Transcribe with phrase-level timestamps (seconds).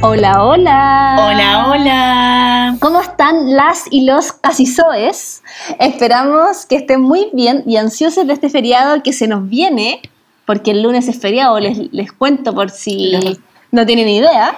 [0.00, 1.16] Hola, hola.
[1.18, 2.76] Hola, hola.
[2.80, 5.42] ¿Cómo están las y los casisoes?
[5.80, 10.00] Esperamos que estén muy bien y ansiosos de este feriado que se nos viene,
[10.46, 13.18] porque el lunes es feriado, les, les cuento por si
[13.72, 14.56] no tienen idea.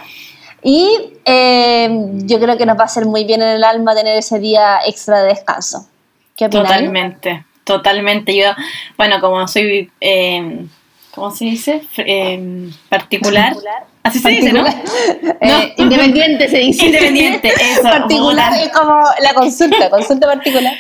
[0.62, 1.88] Y eh,
[2.26, 4.80] yo creo que nos va a hacer muy bien en el alma tener ese día
[4.86, 5.88] extra de descanso.
[6.36, 6.66] ¿Qué opinan?
[6.66, 8.36] Totalmente, totalmente.
[8.36, 8.50] Yo,
[8.98, 10.66] bueno, como soy, eh,
[11.14, 11.82] ¿cómo se dice?
[11.96, 13.56] Eh, particular.
[14.02, 14.66] Así se dice, ¿no?
[14.66, 16.86] Eh, Independiente se dice.
[16.86, 17.82] Independiente, eso.
[17.84, 20.74] particular es como la consulta, consulta particular.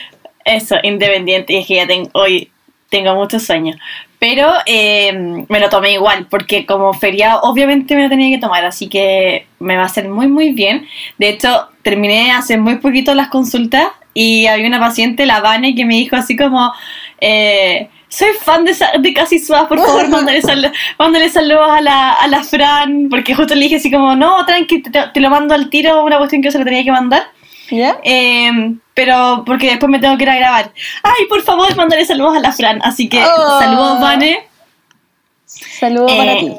[0.44, 1.52] Eso, independiente.
[1.52, 2.50] Y es que ya tengo, hoy
[2.88, 3.76] tengo muchos sueños.
[4.18, 8.64] Pero eh, me lo tomé igual, porque como feriado, obviamente me lo tenía que tomar,
[8.66, 10.86] así que me va a hacer muy, muy bien.
[11.16, 15.84] De hecho, terminé hace muy poquito las consultas y había una paciente, la Vane, que
[15.84, 16.72] me dijo así como.
[17.20, 22.12] Eh, soy fan de, de Casi Suaz, por favor, mándale, sal, mándale saludos a la,
[22.12, 25.54] a la Fran, porque justo le dije así como, no, tranqui, te, te, lo mando
[25.54, 27.22] al tiro, una cuestión que yo se lo tenía que mandar.
[27.70, 27.96] ¿Ya?
[28.02, 30.72] Eh, pero porque después me tengo que ir a grabar.
[31.04, 32.80] Ay, por favor, mándale saludos a la Fran.
[32.82, 33.60] Así que Oh.
[33.60, 34.46] saludos, Vane.
[35.46, 36.52] Saludos para Eh, ti.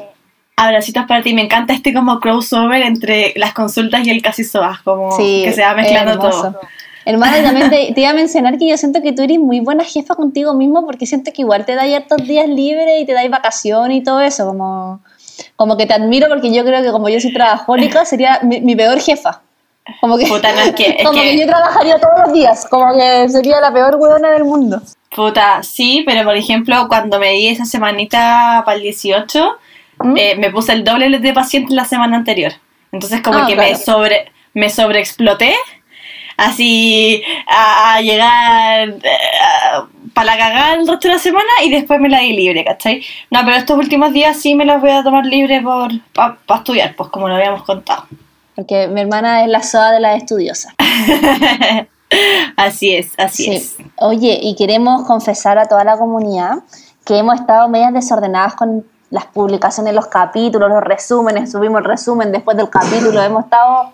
[0.56, 1.34] Abracitos para ti.
[1.34, 5.52] Me encanta este como crossover entre las consultas y el Casi Soas, como Sí, que
[5.52, 6.60] se va mezclando todo.
[7.04, 9.84] Hermana, también te, te iba a mencionar que yo siento que tú eres muy buena
[9.84, 13.30] jefa contigo mismo porque siento que igual te dais hartos días libres y te dais
[13.30, 15.00] vacaciones y todo eso, como,
[15.56, 18.76] como que te admiro porque yo creo que como yo soy trabajólica sería mi, mi
[18.76, 19.40] peor jefa.
[20.00, 21.30] Como que, Puta, no, es que- es como que...
[21.30, 24.80] que- yo trabajaría todos los días, como que sería la peor huevona del mundo.
[25.14, 29.58] Puta, sí, pero por ejemplo, cuando me di esa semanita para el 18,
[30.04, 30.16] ¿Mm?
[30.16, 32.52] eh, me puse el doble de pacientes la semana anterior.
[32.92, 33.78] Entonces como Ah, que me claro.
[33.84, 35.54] sobre me sobreexploté
[36.36, 38.94] así a, a llegar
[40.14, 43.02] para la cagada el resto de la semana y después me la di libre, ¿cachai?
[43.30, 46.94] No, pero estos últimos días sí me los voy a tomar libre por para estudiar,
[46.96, 48.04] pues como lo habíamos contado.
[48.54, 50.74] Porque mi hermana es la soda de las estudiosas.
[52.56, 53.50] así es, así Sí.
[53.54, 53.76] es.
[53.96, 56.58] Oye, y queremos confesar a toda la comunidad
[57.06, 62.32] que hemos estado medias desordenadas con las publicaciones, los capítulos, los resúmenes, subimos el resumen
[62.32, 63.92] después del capítulo, hemos estado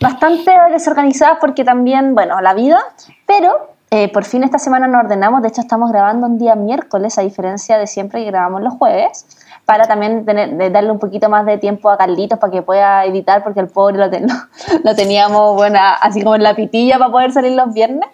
[0.00, 2.78] bastante desorganizadas porque también, bueno, la vida,
[3.26, 7.18] pero eh, por fin esta semana nos ordenamos, de hecho estamos grabando un día miércoles,
[7.18, 9.26] a diferencia de siempre que grabamos los jueves,
[9.64, 13.42] para también tener, darle un poquito más de tiempo a Carlitos para que pueda editar,
[13.42, 14.26] porque el pobre lo, ten-
[14.84, 18.08] lo teníamos, bueno, así como en la pitilla para poder salir los viernes.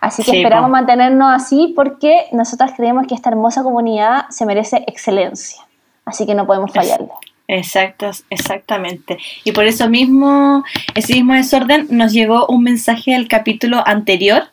[0.00, 0.72] Así que Sí, esperamos po.
[0.72, 5.62] mantenernos así porque nosotras creemos que esta hermosa comunidad se merece excelencia.
[6.06, 7.10] Así que no podemos fallarle.
[7.52, 9.18] Exacto, exactamente.
[9.42, 10.62] Y por eso mismo,
[10.94, 14.44] ese mismo desorden, nos llegó un mensaje del capítulo anterior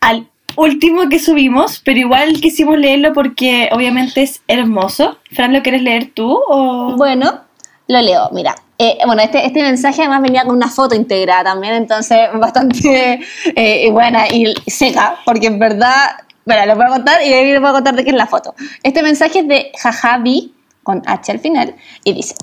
[0.00, 5.18] al último que subimos, pero igual quisimos leerlo porque obviamente es hermoso.
[5.30, 6.36] Fran, ¿lo quieres leer tú?
[6.48, 6.96] O...
[6.96, 7.42] Bueno,
[7.86, 8.56] lo leo, mira.
[8.76, 13.20] Eh, bueno, este, este mensaje además venía con una foto integrada también, entonces bastante
[13.54, 17.60] eh, buena y seca, porque en verdad, bueno, les voy a contar y ahí les
[17.60, 18.56] voy a contar de qué es la foto.
[18.82, 21.74] Este mensaje es de Jajabi, con H al final,
[22.04, 22.34] y dice,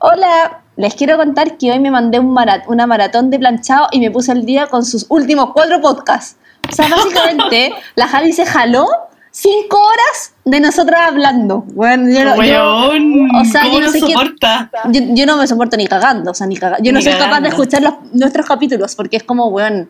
[0.00, 4.00] hola, les quiero contar que hoy me mandé un marat una maratón de planchado y
[4.00, 6.36] me puse al día con sus últimos cuatro podcasts.
[6.68, 8.86] O sea, básicamente, la Javi se jaló
[9.30, 11.64] cinco horas de nosotras hablando.
[11.74, 14.70] Bueno, yo, no- yo- o sea, ¿cómo yo no sé qué- soporta?
[14.90, 17.12] yo, yo no me soporto ni cagando, o sea, ni caga- Yo no Ni soy
[17.12, 17.48] capaz de cagando.
[17.50, 19.88] escuchar los- nuestros capítulos porque es como, weón.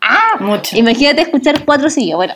[0.00, 0.36] ¡Ah!
[0.40, 0.76] Mucho.
[0.76, 2.18] Imagínate escuchar cuatro seguidos.
[2.18, 2.34] Bueno,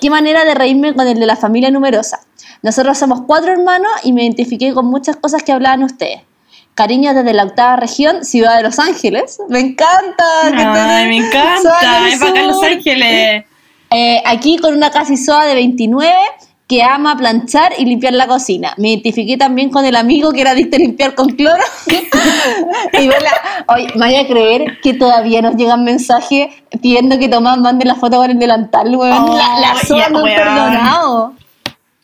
[0.00, 2.20] qué manera de reírme con el de la familia numerosa.
[2.62, 6.20] Nosotros somos cuatro hermanos y me identifiqué con muchas cosas que hablaban ustedes.
[6.74, 9.38] Cariño desde la octava región, Ciudad de Los Ángeles.
[9.48, 10.24] Me encanta.
[10.44, 12.08] Ay, me encanta.
[12.08, 12.62] Es para acá en Los.
[12.62, 13.44] Ángeles.
[13.90, 16.12] Eh, aquí con una casi soa de 29
[16.68, 18.74] que ama planchar y limpiar la cocina.
[18.76, 21.62] Me identifiqué también con el amigo que era adicto a limpiar con cloro.
[22.92, 23.26] y bueno,
[23.66, 27.96] oye, me vaya a creer que todavía nos llegan mensajes pidiendo que Tomás mande la
[27.96, 29.30] foto con el delantal, weón.
[29.30, 30.36] Oh, la la ya, no weón.
[30.36, 31.34] perdonado.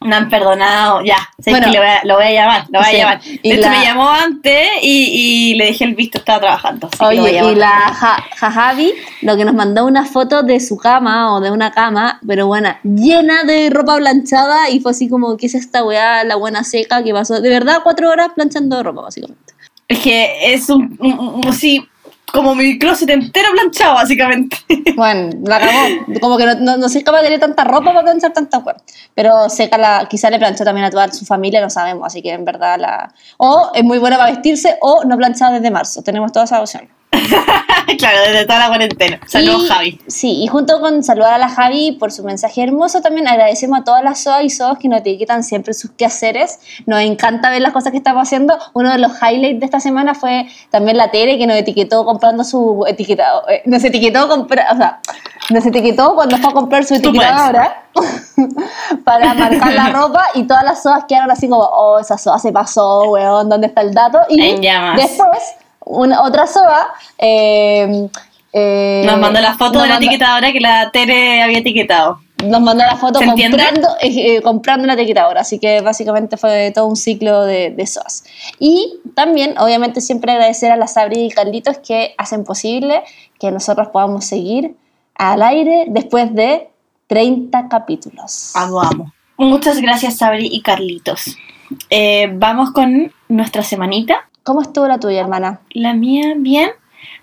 [0.03, 1.16] No han perdonado, ya.
[1.39, 1.66] sé Bueno.
[1.66, 3.21] que le voy a- lo voy a llamar, lo voy Sí, a llamar.
[3.25, 6.89] y De hecho, la- me llamó antes y, y le dejé el visto, estaba trabajando.
[6.93, 7.53] así que lo voy a Oye, llamar.
[7.53, 11.51] y la ja- Jajavi lo que nos mandó una foto de su cama o de
[11.51, 15.83] una cama, pero bueno, llena de ropa planchada y fue así como, ¿qué es esta
[15.83, 17.41] weá, la buena seca que pasó?
[17.41, 19.54] De verdad, cuatro horas planchando ropa, básicamente.
[19.89, 21.89] Es que es un, un- un- así,
[22.33, 24.57] como mi closet entero planchado, básicamente.
[24.97, 26.21] Bueno, la cagó.
[26.21, 28.77] Como que no, no, no soy capaz de tener tanta ropa para planchar tanta weá.
[29.15, 32.33] Pero seca la, quizá le planchó también a toda su familia, no sabemos, así que
[32.33, 33.13] en verdad la...
[33.37, 36.89] O es muy buena para vestirse o no planchada desde marzo, tenemos todas esas opciones.
[37.98, 39.21] claro, desde toda la cuarentena.
[39.27, 40.01] Saludos, Y- Javi.
[40.07, 43.84] Sí, y junto con saludar a la Javi por su mensaje hermoso, también agradecemos a
[43.84, 46.59] todas las SOA y SOAs que nos etiquetan siempre sus quehaceres.
[46.86, 48.57] Nos encanta ver las cosas que estamos haciendo.
[48.74, 52.45] Uno de los highlights de esta semana fue también la Tere que nos etiquetó comprando
[52.45, 53.48] su etiquetado.
[53.48, 55.01] eh, nos etiquetó compra- o sea,
[55.51, 57.84] nos etiquetó cuando fue a comprar su etiquetadora
[59.04, 62.53] para marcar la ropa y todas las SOAs quedaron así como, oh, esa SOA se
[62.53, 64.18] pasó, weón, ¿dónde está el dato?
[64.28, 64.36] Y
[64.97, 65.39] después,
[65.86, 66.88] una, otra SOA...
[67.18, 68.09] eh,
[68.53, 72.21] eh, Nos mandó la foto de la etiquetadora que la Tere había etiquetado.
[72.44, 76.86] nos mandó la foto comprando, eh, eh, comprando una etiquetadora, así que básicamente fue todo
[76.86, 78.24] un ciclo de, de SOAS.
[78.59, 83.03] Y también, obviamente, siempre agradecer a la Sabri y Carlitos que hacen posible
[83.39, 84.74] que nosotros podamos seguir
[85.16, 86.68] al aire después de
[87.09, 88.53] 30 capítulos.
[88.54, 89.12] Amo, amo.
[89.39, 91.36] Muchas gracias, Sabri y Carlitos.
[91.91, 94.28] Eh, vamos con nuestra semanita.
[94.47, 95.59] ¿Cómo estuvo la tuya, hermana?
[95.71, 96.71] La mía, bien.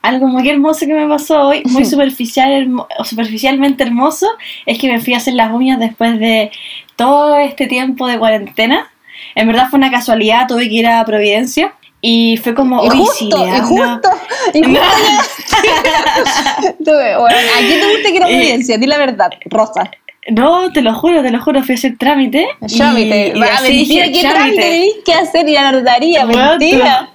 [0.01, 4.27] Algo muy hermoso que me pasó hoy, muy superficial, hermo- superficialmente hermoso,
[4.65, 6.51] es que me fui a hacer las uñas después de
[6.97, 8.91] todo este tiempo de cuarentena.
[9.35, 13.13] En verdad fue una casualidad, tuve que ir a Providencia y fue como, y justo,
[13.13, 13.63] sí, y Leandra".
[13.63, 14.09] justo,
[14.53, 14.81] y justo
[16.83, 18.77] Tuve- bueno, ¿A quién te gusta que era audiencia?
[18.77, 19.89] Di la verdad, Rosa.
[20.31, 22.47] No, te lo juro, te lo juro, fui a hacer trámite.
[22.67, 23.33] y- Trámite.
[23.35, 25.57] y Va, mentira, dije, ¿qué trámite hacer?
[25.57, 27.09] A la notaría, te mentira.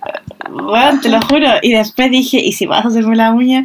[0.51, 1.49] lo- weón, te lo juro.
[1.63, 3.65] Y después dije, ¿y si vas a hacerme la uña?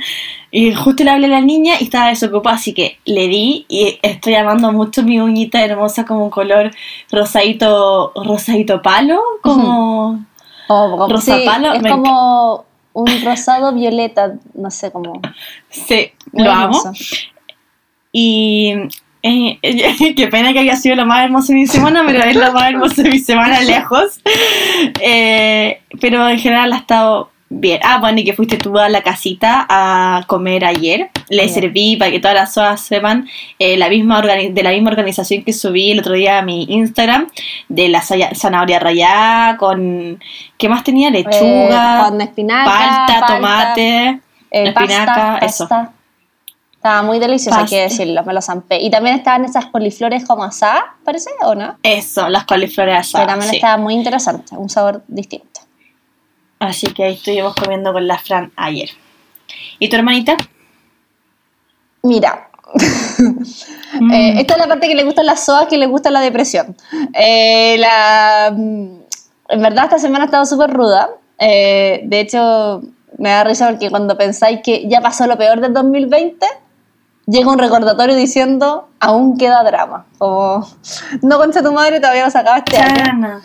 [0.51, 3.97] Y justo le hablé a la niña y estaba desocupada, así que le di y
[4.01, 6.71] estoy amando mucho mi uñita hermosa como un color
[7.11, 10.23] rosadito, rosadito palo, como...
[10.67, 15.19] Como, como- Rosa sí, palo, es me como un rosado violeta, no sé cómo.
[15.69, 16.83] Sí, muy lo amo.
[18.11, 18.73] Y
[19.23, 19.57] eh,
[20.15, 22.69] qué pena que haya sido lo más hermoso de mi semana, pero es lo más
[22.69, 24.19] hermoso de mi semana lejos.
[25.01, 27.79] Eh, pero en general ha estado bien.
[27.83, 31.09] Ah, bueno, y que fuiste tú a la casita a comer ayer.
[31.29, 31.53] Le Bien.
[31.53, 33.27] serví para que todas las SOAS sepan
[33.59, 37.27] eh, la misma de la misma organización que subí el otro día a mi Instagram,
[37.69, 40.19] de la zanahoria rallada, con.
[40.57, 41.09] ¿Qué más tenía?
[41.11, 44.19] Lechuga, Eh, con espinaca, palta, tomate, eh,
[44.67, 45.67] espinaca, pasta, eso.
[45.69, 45.93] pasta.
[46.83, 48.81] Estaba muy delicioso, hay que decirlo, me lo zampé.
[48.81, 51.77] Y también estaban esas coliflores como asadas, parece, ¿o no?
[51.81, 53.27] Eso, las coliflores Que asadas.
[53.27, 53.55] también sí.
[53.55, 55.61] estaba muy interesante, un sabor distinto.
[56.59, 58.89] Así que ahí estuvimos comiendo con la Fran ayer.
[59.79, 60.35] ¿Y tu hermanita?
[62.03, 62.49] Mira,
[63.99, 64.11] Mm.
[64.11, 66.75] Eh, esta es la parte que le gustan las soas, que le gusta la depresión.
[67.13, 68.95] Eh, la, mm,
[69.49, 71.09] en verdad esta semana ha estado súper ruda.
[71.37, 72.81] Eh, de hecho,
[73.19, 76.43] me da risa porque cuando pensáis que ya pasó lo peor del 2020,
[77.25, 80.05] llega un recordatorio diciendo, aún queda drama.
[80.17, 80.67] Como,
[81.21, 83.41] no concha tu madre, todavía no se acaba este año.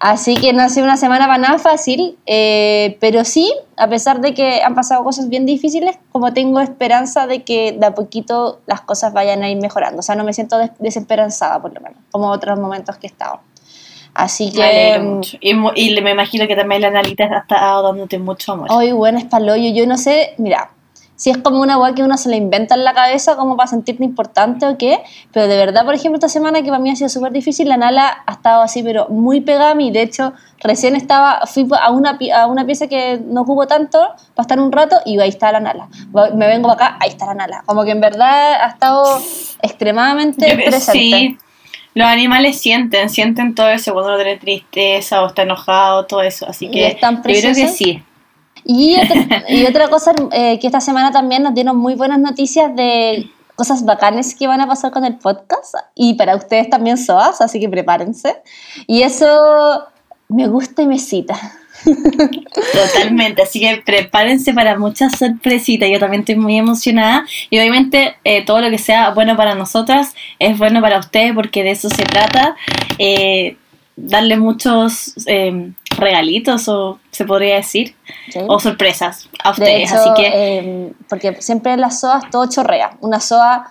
[0.00, 4.20] Así que no ha sido una semana para nada fácil, eh, pero sí, a pesar
[4.20, 8.60] de que han pasado cosas bien difíciles, como tengo esperanza de que de a poquito
[8.66, 10.00] las cosas vayan a ir mejorando.
[10.00, 13.10] O sea, no me siento des- desesperanzada, por lo menos, como otros momentos que he
[13.10, 13.40] estado.
[14.12, 15.36] Así Me alegro que, mucho.
[15.40, 15.50] Y,
[15.96, 18.66] y me imagino que también la Analita ha estado dándote mucho amor.
[18.72, 19.70] hoy, bueno, es paloyo.
[19.72, 20.70] Yo no sé, mira,
[21.22, 23.68] si es como una weá que uno se la inventa en la cabeza como para
[23.68, 24.98] sentirte importante o qué,
[25.32, 27.76] pero de verdad, por ejemplo, esta semana que para mí ha sido súper difícil, la
[27.76, 29.92] Nala ha estado así, pero muy pegada a mí.
[29.92, 34.00] De hecho, recién estaba, fui a una, a una pieza que no ocupo tanto
[34.34, 35.86] para estar un rato y ahí está la Nala.
[36.34, 37.62] Me vengo para acá, ahí está la Nala.
[37.66, 39.04] Como que en verdad ha estado
[39.62, 40.90] extremadamente Yo presente.
[40.90, 41.38] sí,
[41.94, 46.48] los animales sienten, sienten todo eso cuando uno tiene tristeza o está enojado, todo eso.
[46.48, 48.02] Así que es tan yo creo que sí.
[48.64, 48.96] Y
[49.66, 54.34] otra, cosa eh, que esta semana también nos dieron muy buenas noticias de cosas bacanes
[54.34, 58.36] que van a pasar con el podcast y para ustedes también SOAS, así que prepárense.
[58.86, 59.84] Y eso
[60.28, 61.38] me gusta y me cita.
[62.72, 65.88] Totalmente, así que prepárense para muchas sorpresitas.
[65.90, 70.14] Yo también estoy muy emocionada y obviamente eh, todo lo que sea bueno para nosotras
[70.38, 72.56] es bueno para ustedes porque de eso se trata.
[72.98, 73.56] Eh,
[73.96, 77.94] darle muchos eh, regalitos o se podría decir
[78.32, 78.40] ¿sí?
[78.48, 79.90] o sorpresas a De ustedes.
[79.92, 82.96] hecho, así que eh, porque siempre en las SOAS todo chorrea.
[83.00, 83.66] Una SOA,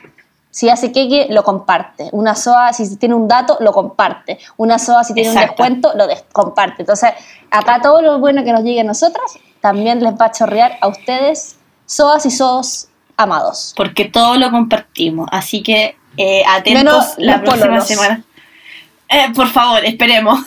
[0.51, 2.09] si hace queque, lo comparte.
[2.11, 4.37] Una SOA, si tiene un dato, lo comparte.
[4.57, 6.83] Una SOA, si tiene un descuento, lo des- comparte.
[6.83, 7.11] Entonces,
[7.49, 10.87] acá todo lo bueno que nos llegue a nosotras también les va a chorrear a
[10.87, 12.87] ustedes, SOAS y SOS
[13.17, 13.73] amados.
[13.77, 15.27] porque todo lo compartimos.
[15.31, 17.87] Así que eh, atentos Menos la próxima pololos.
[17.87, 18.23] semana.
[19.13, 20.39] Eh, por favor, esperemos.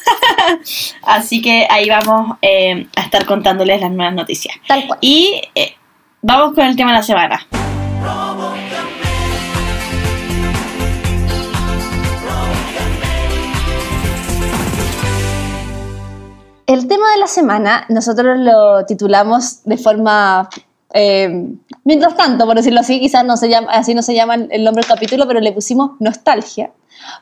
[1.03, 4.57] Así que ahí vamos eh, a estar contándoles las nuevas noticias.
[4.67, 4.99] Tal cual.
[5.03, 5.75] Y eh,
[6.23, 7.47] vamos con el tema de la semana.
[16.67, 20.49] El tema de la semana nosotros lo titulamos de forma
[20.97, 21.49] Eh,
[21.83, 24.83] mientras tanto, por decirlo así, quizás no se llama, así no se llama el nombre
[24.83, 26.71] del capítulo, pero le pusimos nostalgia,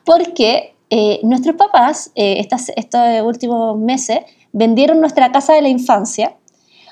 [0.04, 4.18] porque eh, nuestros papás eh, estas, estos últimos meses
[4.52, 6.36] vendieron nuestra casa de la infancia,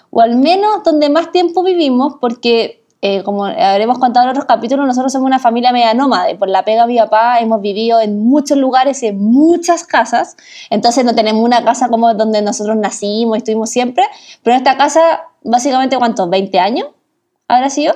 [0.08, 4.86] o al menos donde más tiempo vivimos, porque eh, como habremos contado en otros capítulos,
[4.86, 6.34] nosotros somos una familia media nómade.
[6.36, 10.34] Por la pega mi papá hemos vivido en muchos lugares y en muchas casas.
[10.70, 14.04] Entonces no tenemos una casa como donde nosotros nacimos y estuvimos siempre.
[14.42, 16.26] Pero esta casa, básicamente, ¿cuántos?
[16.30, 16.88] ¿20 años?
[17.48, 17.94] ¿Habrá sido?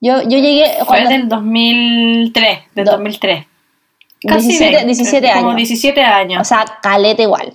[0.00, 0.84] Yo, yo llegué...
[0.86, 3.51] Fue del 2003, del 2003.
[4.26, 5.42] Casi 17, 17 años.
[5.42, 6.40] Como 17 años.
[6.40, 7.54] O sea, caleta igual.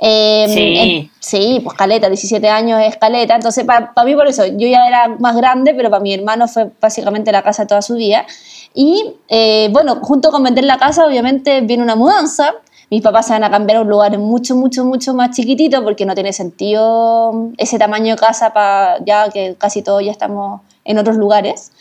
[0.00, 1.10] Eh, sí.
[1.18, 3.34] sí, pues caleta, 17 años es caleta.
[3.34, 6.70] Entonces, para mí por eso, yo ya era más grande, pero para mi hermano fue
[6.80, 8.26] básicamente la casa toda su vida.
[8.74, 12.54] Y eh, bueno, junto con vender la casa, obviamente viene una mudanza.
[12.90, 16.06] Mis papás se van a cambiar a un lugar mucho, mucho, mucho más chiquitito porque
[16.06, 20.98] no tiene sentido ese tamaño de casa para ya que casi todos ya estamos en
[20.98, 21.72] otros lugares.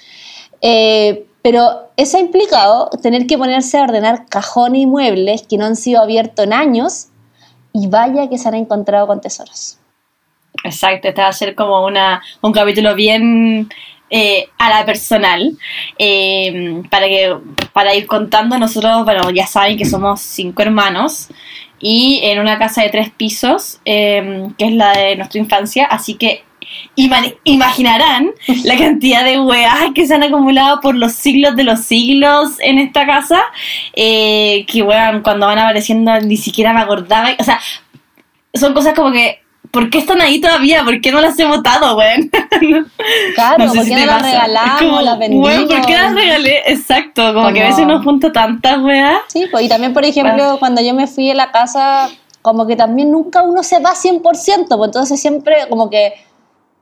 [0.61, 5.65] Eh, pero eso ha implicado tener que ponerse a ordenar cajones y muebles que no
[5.65, 7.07] han sido abiertos en años
[7.73, 9.77] y vaya que se han encontrado con tesoros.
[10.63, 13.69] Exacto, este va a ser como una, un capítulo bien
[14.09, 15.57] eh, a la personal.
[15.97, 17.37] Eh, para, que,
[17.71, 21.29] para ir contando, nosotros, bueno, ya saben que somos cinco hermanos
[21.79, 26.43] y en una casa de tres pisos, que es la de nuestra infancia, así que
[26.95, 28.31] imaginarán
[28.63, 32.79] la cantidad de weas que se han acumulado por los siglos de los siglos en
[32.79, 33.41] esta casa,
[33.93, 37.59] eh, que weón, cuando van apareciendo ni siquiera me acordaba, o sea,
[38.53, 39.39] son cosas como que
[39.71, 40.83] ¿por qué están ahí todavía?
[40.83, 42.31] ¿Por qué no las he votado, weón?
[43.35, 45.65] Claro, ¿por qué no las regalamos, las vendimos?
[45.65, 46.61] ¿por qué las regalé?
[46.67, 49.19] Exacto, como, que a veces no junto tantas weas.
[49.27, 50.55] Sí, pues, y también, por ejemplo, ah.
[50.59, 52.09] cuando yo me fui a la casa,
[52.41, 56.13] como que también nunca uno se va 100%, pues entonces siempre como que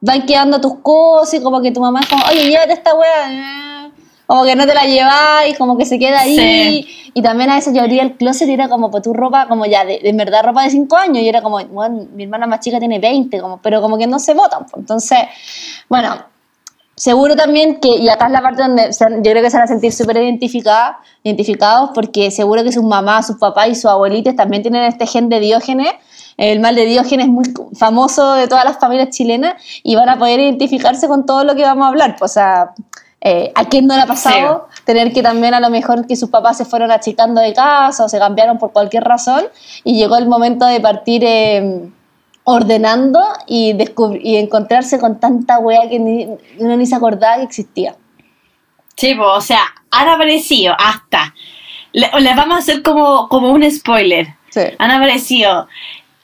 [0.06, 3.92] van quedando tus cosas y como que tu mamá es como, oye, llévate esta weá.
[4.28, 6.88] Como que no te la lleváis, como que se queda ahí.
[7.14, 9.66] Y también a veces yo abría el closet y era como, pues tu ropa, como
[9.66, 11.20] ya, de, en verdad ropa de 5 años.
[11.20, 14.20] Y era como, bueno, mi hermana más chica tiene 20, como, pero como que no
[14.20, 14.66] se votan.
[14.66, 14.80] Pues.
[14.82, 15.20] Entonces,
[15.90, 16.16] bueno,
[16.96, 19.68] seguro también que, y acá es la parte donde yo creo que se van a
[19.68, 24.84] sentir súper identificados, porque seguro que sus mamás, sus papás y sus abuelitos también tienen
[24.84, 25.94] este gen de Diógenes
[26.38, 27.46] el mal de Diógenes es muy
[27.78, 31.64] famoso de todas las familias chilenas y van a poder identificarse con todo lo que
[31.64, 32.16] vamos a hablar.
[32.18, 32.72] Pues, o sea,
[33.22, 36.30] eh, ¿a quién no le ha pasado tener que también a lo mejor que sus
[36.30, 39.46] papás se fueron achicando de casa o se cambiaron por cualquier razón
[39.84, 41.90] y llegó el momento de partir eh,
[42.44, 43.76] ordenando y,
[44.22, 46.28] y encontrarse con tanta wea que ni,
[46.60, 47.96] uno ni se acordaba que existía?
[48.96, 49.62] Sí, pues, o sea,
[49.92, 51.34] han aparecido hasta.
[51.94, 54.28] Les vamos a hacer como, como un spoiler.
[54.50, 54.62] Sí.
[54.78, 55.68] Han aparecido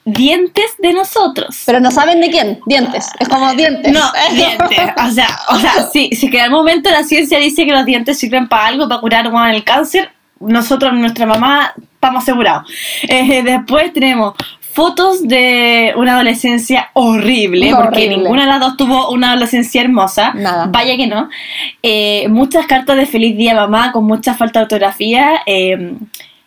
[0.04, 1.62] dientes de nosotros.
[1.66, 3.08] Pero no saben de quién, dientes.
[3.18, 3.92] Es como dientes.
[3.92, 4.00] No,
[4.34, 4.78] dientes.
[5.04, 8.18] O sea, o sea si, si que al momento la ciencia dice que los dientes
[8.18, 12.70] sirven para algo, para curar el cáncer, nosotros, nuestra mamá, estamos asegurados.
[13.08, 14.34] Eh, después tenemos
[14.72, 20.32] fotos de una adolescencia horrible, porque ninguna de las dos tuvo una adolescencia hermosa.
[20.34, 20.66] Nada.
[20.70, 21.28] Vaya que no.
[21.82, 25.42] Eh, muchas cartas de feliz día mamá con mucha falta de ortografía.
[25.46, 25.94] Eh,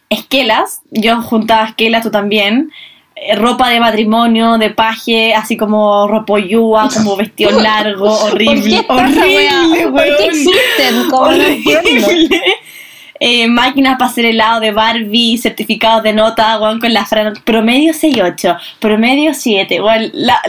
[0.10, 2.72] esquelas, yo juntaba esquelas, tú también.
[3.16, 8.86] Eh, ropa de matrimonio, de paje, así como ropoyúa, como vestido largo, horrible.
[8.88, 11.12] horrible, ¿Por qué existen?
[11.12, 12.30] horrible.
[13.18, 17.08] Eh, máquinas para hacer helado de Barbie, certificados de nota, con la
[17.46, 19.80] promedio 6.8, promedio 7.
[19.80, 20.42] Bueno, la,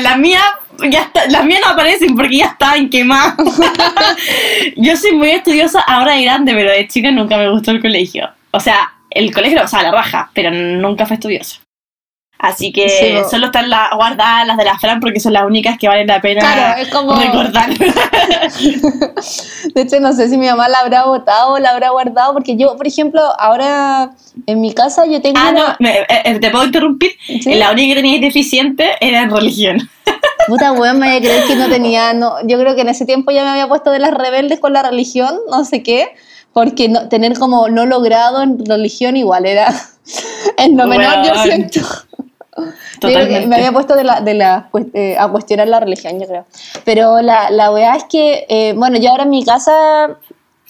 [0.00, 0.40] la, mía
[0.90, 3.36] ya está, las mías no aparecen porque ya estaban quemadas.
[4.76, 8.28] Yo soy muy estudiosa ahora de grande, pero de chica nunca me gustó el colegio.
[8.50, 11.60] O sea, el colegio, o sea, la raja, pero nunca fue estudiosa.
[12.38, 15.88] Así que solo están la, guardadas las de la Fran porque son las únicas que
[15.88, 17.70] valen la pena recordar.
[19.74, 22.56] de hecho, no sé si mi mamá la habrá votado o la habrá guardado porque
[22.56, 24.12] yo, por ejemplo, ahora
[24.46, 27.10] en mi casa yo tengo ah, no, eh, eh, ¿te puedo interrumpir?
[27.46, 29.90] La única que tenía deficiente era en religión.
[30.46, 33.04] Puta weón, me voy a creer que no tenía, no, yo creo que en ese
[33.04, 36.14] tiempo ya me había puesto de las rebeldes con la religión, no sé qué,
[36.52, 39.74] porque no, tener como no logrado en religión igual era
[40.56, 41.80] en lo menor, yo siento
[43.02, 46.46] me había puesto de la, de la, eh, a cuestionar la religión, yo creo.
[46.84, 50.16] Pero la, la weá es que, eh, bueno, yo ahora en mi casa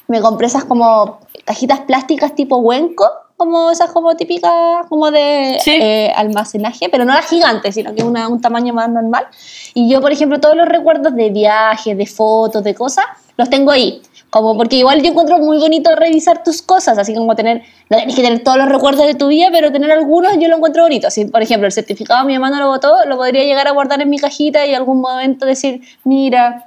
[0.06, 6.12] me compré esas como cajitas plásticas tipo huenco, como esas como típicas, como de eh,
[6.16, 9.26] almacenaje, pero no las gigantes, sino que una, un tamaño más normal.
[9.74, 13.04] Y yo, por ejemplo, todos los recuerdos de viajes, de fotos, de cosas,
[13.36, 14.02] los tengo ahí.
[14.30, 18.14] Como porque igual yo encuentro muy bonito revisar tus cosas, así como tener, no tenés
[18.14, 21.10] que tener todos los recuerdos de tu vida, pero tener algunos yo lo encuentro bonito.
[21.10, 24.02] Si, por ejemplo, el certificado mi mamá no lo votó, lo podría llegar a guardar
[24.02, 26.66] en mi cajita y en algún momento decir, mira,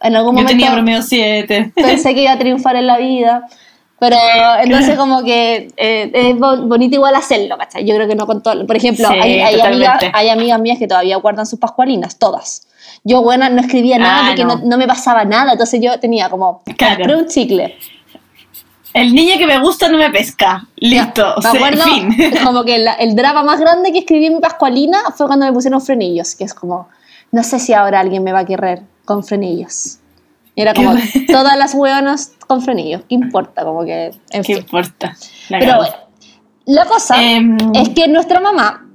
[0.00, 1.72] En algún Yo momento tenía promedio 7.
[1.76, 3.46] pensé que iba a triunfar en la vida.
[3.98, 4.16] Pero
[4.62, 7.86] entonces como que eh, es bo- bonito igual hacerlo, ¿cachai?
[7.86, 8.66] Yo creo que no con todo.
[8.66, 12.65] Por ejemplo, Sí, hay, hay, amigas, hay amigas mías que todavía guardan sus pascualinas, todas.
[13.08, 14.56] Yo, bueno, no escribía nada Ah, porque no.
[14.56, 14.64] no.
[14.64, 15.52] no me pasaba nada.
[15.52, 16.96] Entonces yo tenía como, Claro.
[16.96, 17.76] compré un chicle.
[18.92, 20.66] El niño que me gusta no me pesca.
[20.76, 21.34] Listo.
[21.42, 22.08] Me acuerdo, fin.
[22.44, 25.52] como que la- el drama más grande que escribí en mi pascualina fue cuando me
[25.52, 26.88] pusieron frenillos, que es como,
[27.30, 29.98] no sé si ahora alguien me va a querer con frenillos.
[30.54, 30.94] Y era como,
[31.28, 33.64] todas las hueonas con frenillos, ¿qué importa?
[33.64, 34.56] Como que, en ¿Qué fin.
[34.58, 35.14] importa?
[35.50, 35.94] La Pero bueno,
[36.64, 38.85] la cosa Em, es que nuestra mamá,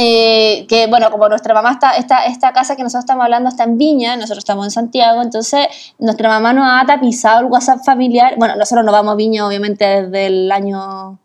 [0.00, 3.64] eh, que bueno, como nuestra mamá está, esta, esta casa que nosotros estamos hablando está
[3.64, 5.66] en Viña, nosotros estamos en Santiago, entonces
[5.98, 8.34] nuestra mamá nos ha tapizado el WhatsApp familiar.
[8.38, 11.18] Bueno, nosotros no vamos a Viña obviamente desde el año...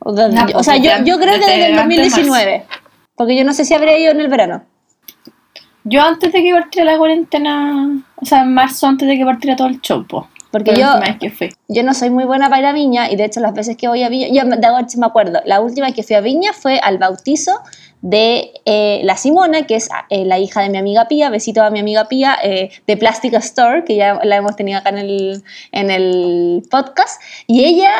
[0.00, 1.96] O, desde- No, o sea, pues, yo, desde- yo creo que desde desde el antes
[1.96, 2.66] de 2019,
[3.14, 4.64] porque yo no sé si habría ido en el verano.
[5.84, 9.54] Yo antes de que partiera la cuarentena, o sea, en marzo antes de que partiera
[9.56, 10.28] todo el chopo.
[10.50, 11.48] Porque yo- vez que fui.
[11.68, 13.88] Yo no soy muy buena para ir a Viña y de hecho las veces que
[13.88, 16.52] voy a Viña, yo me- de sí me acuerdo, la última que fui a Viña
[16.52, 17.52] fue al bautizo
[18.06, 21.70] de eh, la Simona, que es eh, la hija de mi amiga Pía, besito a
[21.70, 25.42] mi amiga Pía, eh, de Plastic Store, que ya la hemos tenido acá en el,
[25.72, 27.92] en el podcast, y ella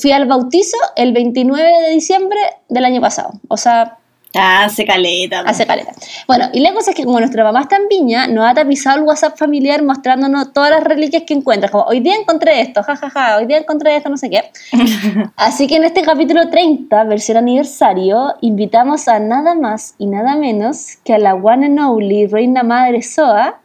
[0.00, 3.99] fui al bautizo el 29 de diciembre del año pasado, o sea,
[4.34, 5.40] Ah, hace caleta.
[5.40, 5.92] Hace caleta.
[6.28, 8.98] Bueno, y la cosa es que como nuestra mamá está en Viña, nos ha tapizado
[8.98, 11.68] el WhatsApp familiar mostrándonos todas las reliquias que encuentra.
[11.68, 14.44] Como, hoy día encontré esto, jajaja, hoy día encontré esto, no sé qué.
[15.36, 20.98] Así que en este capítulo 30, versión aniversario, invitamos a nada más y nada menos
[21.04, 23.58] que a la one and only reina madre Soa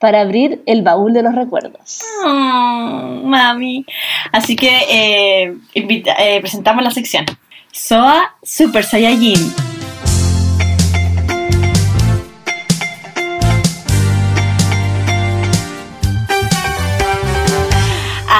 [0.00, 2.00] para abrir el baúl de los recuerdos.
[2.26, 3.84] Mm, mami.
[4.32, 7.24] Así que eh, invita- eh, presentamos la sección.
[7.72, 9.77] Soa Super Saiyajin.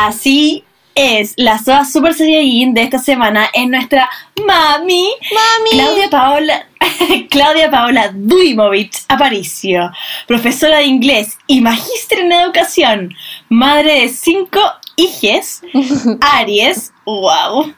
[0.09, 4.09] Así es, la Soa Super Saiyajin de esta semana es nuestra
[4.47, 5.71] mami, ¡Mami!
[5.73, 6.67] Claudia Paola,
[7.31, 9.93] Claudia Paola Duimovich Aparicio,
[10.27, 13.15] profesora de inglés y magíster en educación,
[13.51, 14.61] madre de cinco
[14.97, 15.61] hijes,
[16.23, 17.71] Aries, wow,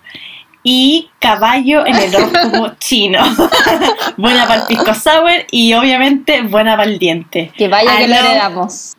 [0.63, 3.19] y caballo en el horóscopo chino.
[4.19, 7.51] buena para el pisco sour y obviamente buena para el diente.
[7.59, 8.95] Que vaya que lo heredamos.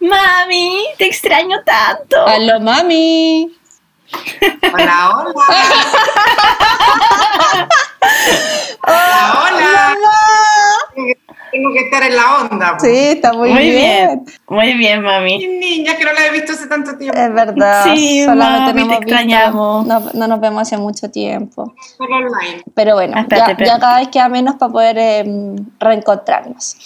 [0.00, 2.26] Mami, te extraño tanto.
[2.26, 3.50] ¡Aló, mami!
[4.72, 5.34] Hola, hola.
[8.86, 9.96] hola, hola.
[11.52, 12.76] Tengo que estar en la onda.
[12.80, 14.24] Sí, está muy, Muy bien.
[14.24, 15.38] bien, muy bien, mami.
[15.38, 17.18] Mi niña, que no la he visto hace tanto tiempo.
[17.18, 17.84] Es verdad.
[17.84, 19.86] Sí, solamente mami, nos te extrañamos.
[19.86, 21.74] No, no nos vemos hace mucho tiempo.
[21.98, 22.64] Solo online.
[22.74, 23.64] Pero bueno, espérate, ya, espérate.
[23.66, 26.76] ya cada vez queda menos para poder em, reencontrarnos.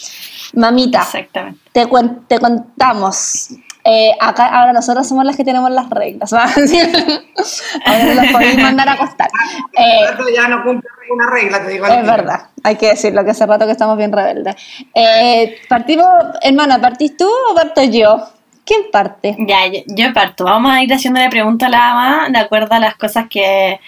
[0.54, 1.60] Mamita, Exactamente.
[1.72, 3.48] te, cuen- te contamos.
[3.88, 6.32] Eh, acá ahora nosotros somos las que tenemos las reglas.
[6.34, 6.44] ¿va?
[7.86, 9.28] ahora los podéis mandar a acostar.
[9.78, 11.86] Eh, ya no cumple una regla, te digo.
[11.86, 14.56] es verdad, hay que decirlo, que hace rato que estamos bien rebeldes.
[14.94, 16.06] Eh, partimos,
[16.42, 18.26] hermana, ¿partís tú o parto yo?
[18.64, 19.36] ¿Quién parte?
[19.38, 20.44] Ya, yo, yo parto.
[20.44, 23.78] Vamos a ir haciéndole pregunta a la ama de acuerdo a las cosas que,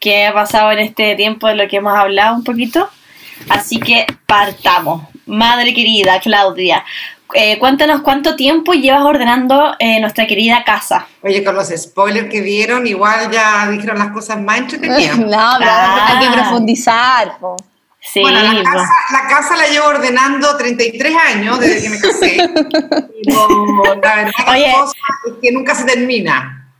[0.00, 2.88] que ha pasado en este tiempo de lo que hemos hablado un poquito.
[3.48, 5.02] Así que partamos.
[5.26, 6.84] Madre querida Claudia,
[7.34, 11.06] eh, cuéntanos cuánto tiempo llevas ordenando eh, nuestra querida casa.
[11.22, 15.18] Oye, con los spoilers que dieron, igual ya dijeron las cosas más entretenidas.
[15.18, 15.26] No,
[15.58, 16.18] pero Ah.
[16.18, 17.38] hay que profundizar.
[17.40, 17.56] po.
[18.00, 22.36] Sí, Bueno, la casa, la casa la llevo ordenando 33 años desde que me casé.
[23.24, 24.68] Pero la verdad Oye.
[24.68, 24.94] la cosa
[25.26, 26.70] es que nunca se termina.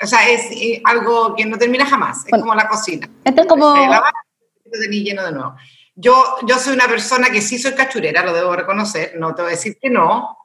[0.00, 2.18] O sea, es eh, algo que no termina jamás.
[2.18, 2.44] Es Bueno.
[2.44, 3.08] como la cocina.
[3.24, 3.74] Esto es como...
[3.74, 5.56] Tenés lleno de nuevo.
[6.00, 9.50] Yo, yo soy una persona que sí soy cachurera, lo debo reconocer, no te voy
[9.52, 10.36] a decir que no,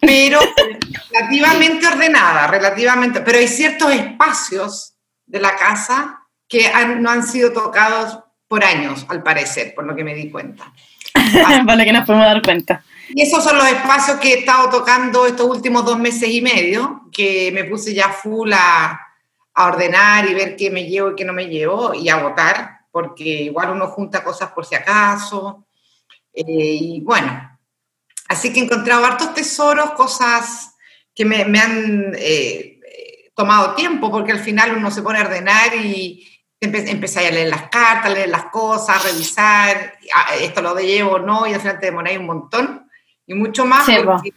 [0.00, 0.40] pero
[1.12, 4.94] relativamente ordenada, relativamente, pero hay ciertos espacios
[5.26, 9.94] de la casa que han- no han sido tocados por años, al parecer, por lo
[9.94, 10.72] que me di cuenta.
[11.66, 12.84] por lo que nos podemos dar cuenta.
[13.14, 17.02] Y esos son los espacios que he estado tocando estos últimos dos meses y medio,
[17.12, 18.98] que me puse ya full a,
[19.54, 22.80] a ordenar y ver qué me llevo y qué no me llevo y a votar,
[22.92, 25.66] porque igual uno junta cosas por si acaso.
[26.32, 27.58] Eh, y bueno,
[28.28, 30.76] así que he encontrado hartos tesoros, cosas
[31.14, 32.78] que me, me han eh,
[33.34, 36.26] tomado tiempo, porque al final uno se pone a ordenar y
[36.60, 40.78] empe- empezáis a leer las cartas, a leer las cosas, a revisar, ah, esto lo
[40.78, 42.88] llevo o no, y al final te demoráis un montón
[43.26, 44.32] y mucho más Sí, porque,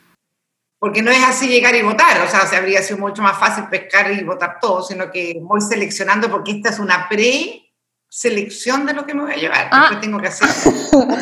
[0.79, 3.65] porque no es así llegar y votar, o sea, se habría sido mucho más fácil
[3.67, 7.64] pescar y votar todo, sino que voy seleccionando porque esta es una pre
[8.09, 9.67] selección de lo que me voy a llevar.
[9.71, 9.79] Ah.
[9.81, 10.47] Después tengo que hacer.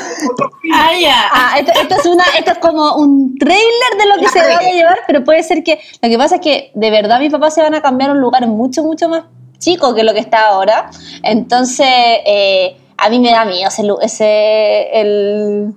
[0.75, 1.29] Ah, ya.
[1.31, 4.57] Ah, esto, esto es una, esto es como un trailer de lo que se va
[4.57, 5.79] a llevar, pero puede ser que.
[6.01, 8.21] Lo que pasa es que de verdad mis papás se van a cambiar a un
[8.21, 9.25] lugar mucho, mucho más
[9.59, 10.89] chico que lo que está ahora.
[11.21, 15.73] Entonces, eh, a mí me da miedo ese, ese el,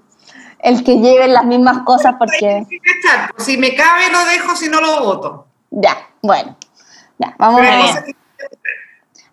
[0.60, 2.64] el que lleven las mismas cosas porque.
[2.68, 5.46] Pues, Si me cabe, lo dejo, si no, lo voto.
[5.70, 6.56] Ya, bueno.
[7.18, 8.16] Ya, vamos Pero a ver.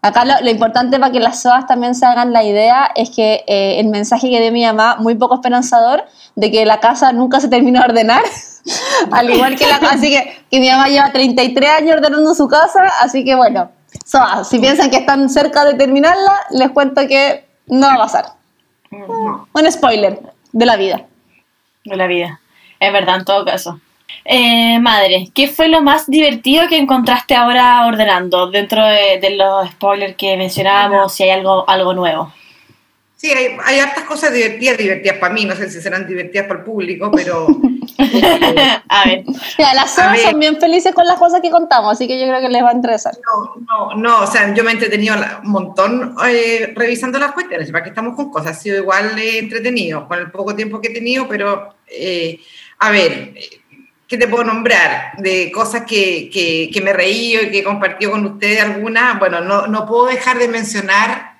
[0.03, 3.45] Acá lo, lo importante para que las SOAS también se hagan la idea es que
[3.47, 6.03] eh, el mensaje que dio mi mamá, muy poco esperanzador,
[6.35, 8.21] de que la casa nunca se termina de ordenar,
[9.13, 12.83] al igual que la Así que, que mi mamá lleva 33 años ordenando su casa,
[12.99, 13.71] así que bueno,
[14.05, 18.25] SOAS, si piensan que están cerca de terminarla, les cuento que no va a pasar.
[18.91, 19.47] no.
[19.53, 20.19] Un spoiler
[20.51, 21.05] de la vida.
[21.85, 22.41] de la vida.
[22.77, 23.79] Es verdad, en todo caso.
[24.25, 29.69] Eh, madre, ¿qué fue lo más divertido que encontraste ahora ordenando dentro de, de los
[29.71, 31.13] spoilers que mencionábamos?
[31.13, 32.33] Si hay algo, algo nuevo.
[33.15, 36.59] Sí, hay, hay hartas cosas divertidas, divertidas para mí, no sé si serán divertidas para
[36.59, 37.47] el público, pero
[38.89, 39.23] A ver,
[39.57, 40.19] Mira, las ver.
[40.19, 42.69] son bien felices con las cosas que contamos, así que yo creo que les va
[42.71, 43.13] a interesar.
[43.25, 47.71] no, no, no, o sea, yo me he entretenido un montón eh, revisando las cuestiones,
[47.71, 50.89] para que estamos con cosas, ha sido igual eh, entretenido con el poco tiempo que
[50.89, 52.39] he tenido, pero eh,
[52.79, 53.61] a ver, eh,
[54.13, 55.13] ¿qué te puedo nombrar?
[55.17, 59.41] De cosas que, que, que me reído y que he compartido con ustedes algunas, bueno,
[59.41, 61.39] no, no puedo dejar de mencionar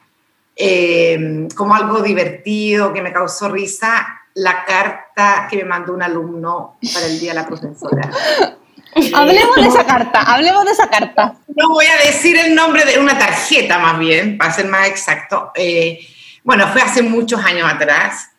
[0.56, 6.80] eh, como algo divertido que me causó risa la carta que me mandó un alumno
[6.96, 8.10] para el Día de la Profesora.
[9.14, 11.36] Hablemos de esa carta, hablemos de esa carta.
[11.56, 15.52] No voy a decir el nombre de una tarjeta más bien, para ser más exacto.
[15.54, 16.00] Eh,
[16.44, 18.32] bueno, fue hace muchos años atrás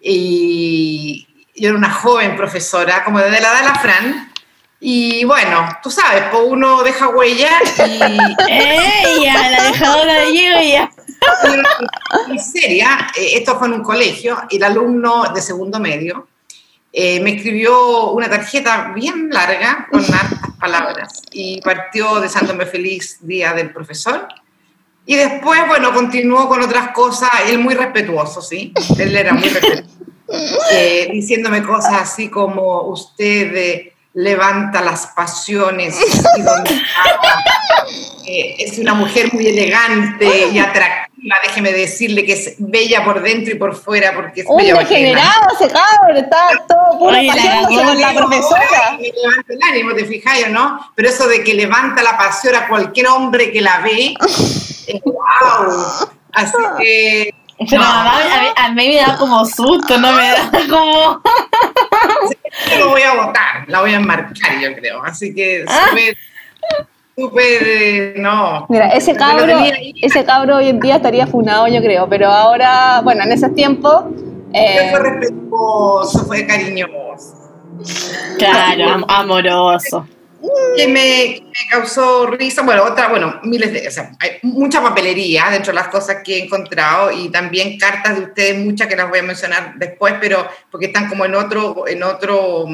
[0.00, 4.32] y yo era una joven profesora, como de la edad de la Fran.
[4.80, 7.50] Y bueno, tú sabes, pues uno deja huella
[7.86, 8.00] y
[8.48, 9.50] ¡Ella!
[9.50, 10.88] La dejadora de
[12.26, 13.08] muy seria.
[13.16, 16.26] Eh, esto fue en un colegio el alumno de segundo medio
[16.94, 23.54] eh, me escribió una tarjeta bien larga con hartas palabras y partió deseándome feliz día
[23.54, 24.28] del profesor.
[25.06, 28.72] Y después, bueno, continuó con otras cosas, él muy respetuoso, ¿sí?
[28.98, 30.01] Él era muy respetuoso.
[30.70, 35.98] Eh, diciéndome cosas así como usted eh, levanta las pasiones
[36.36, 37.86] y donde está,
[38.26, 43.54] eh, es una mujer muy elegante y atractiva, déjeme decirle que es bella por dentro
[43.54, 48.14] y por fuera porque es Un bella degenerado ese cabrón, está todo puro Oye, la
[48.14, 48.98] con profesora.
[48.98, 52.68] Me levanta el ánimo, te fijáis no, pero eso de que levanta la pasión a
[52.68, 54.14] cualquier hombre que la ve,
[55.04, 56.08] wow.
[56.32, 57.34] Así que
[57.68, 57.88] Pero No.
[57.88, 61.22] a, mí, a mí me da como susto, no me da como.
[62.70, 65.02] yo lo voy a votar, la voy a enmarcar, yo creo.
[65.04, 65.86] Así que Ah.
[65.90, 66.16] súper,
[67.16, 68.66] súper, eh, no.
[68.68, 69.44] Mira, ese cabro,
[70.02, 74.04] ese cabro hoy en día estaría funado, yo creo, pero ahora, bueno, en esos tiempos,
[74.54, 77.38] eh, Fue respetuoso, fue cariñoso.
[78.38, 80.06] Claro, am- amoroso.
[80.76, 85.50] Que me, me causó risa, bueno, otra, bueno, miles de, o sea, hay mucha papelería
[85.50, 89.08] dentro de las cosas que he encontrado y también cartas de ustedes, muchas que las
[89.08, 92.66] voy a mencionar después, pero porque están como en otro, en otro,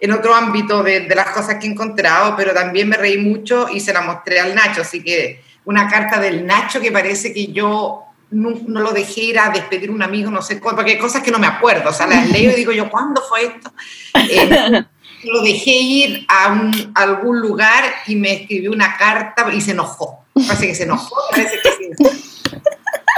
[0.00, 3.68] en otro ámbito de, de las cosas que he encontrado, pero también me reí mucho
[3.70, 7.48] y se la mostré al Nacho, así que una carta del Nacho que parece que
[7.48, 10.98] yo no, no lo dejé ir a despedir a un amigo, no sé porque hay
[10.98, 13.72] cosas que no me acuerdo, o sea, las leo y digo yo, ¿cuándo fue esto?
[14.14, 14.84] Eh,
[15.24, 19.72] lo dejé ir a, un- a algún lugar y me escribió una carta y se
[19.72, 20.24] enojó.
[20.34, 21.90] Parece que se enojó, parece que sí.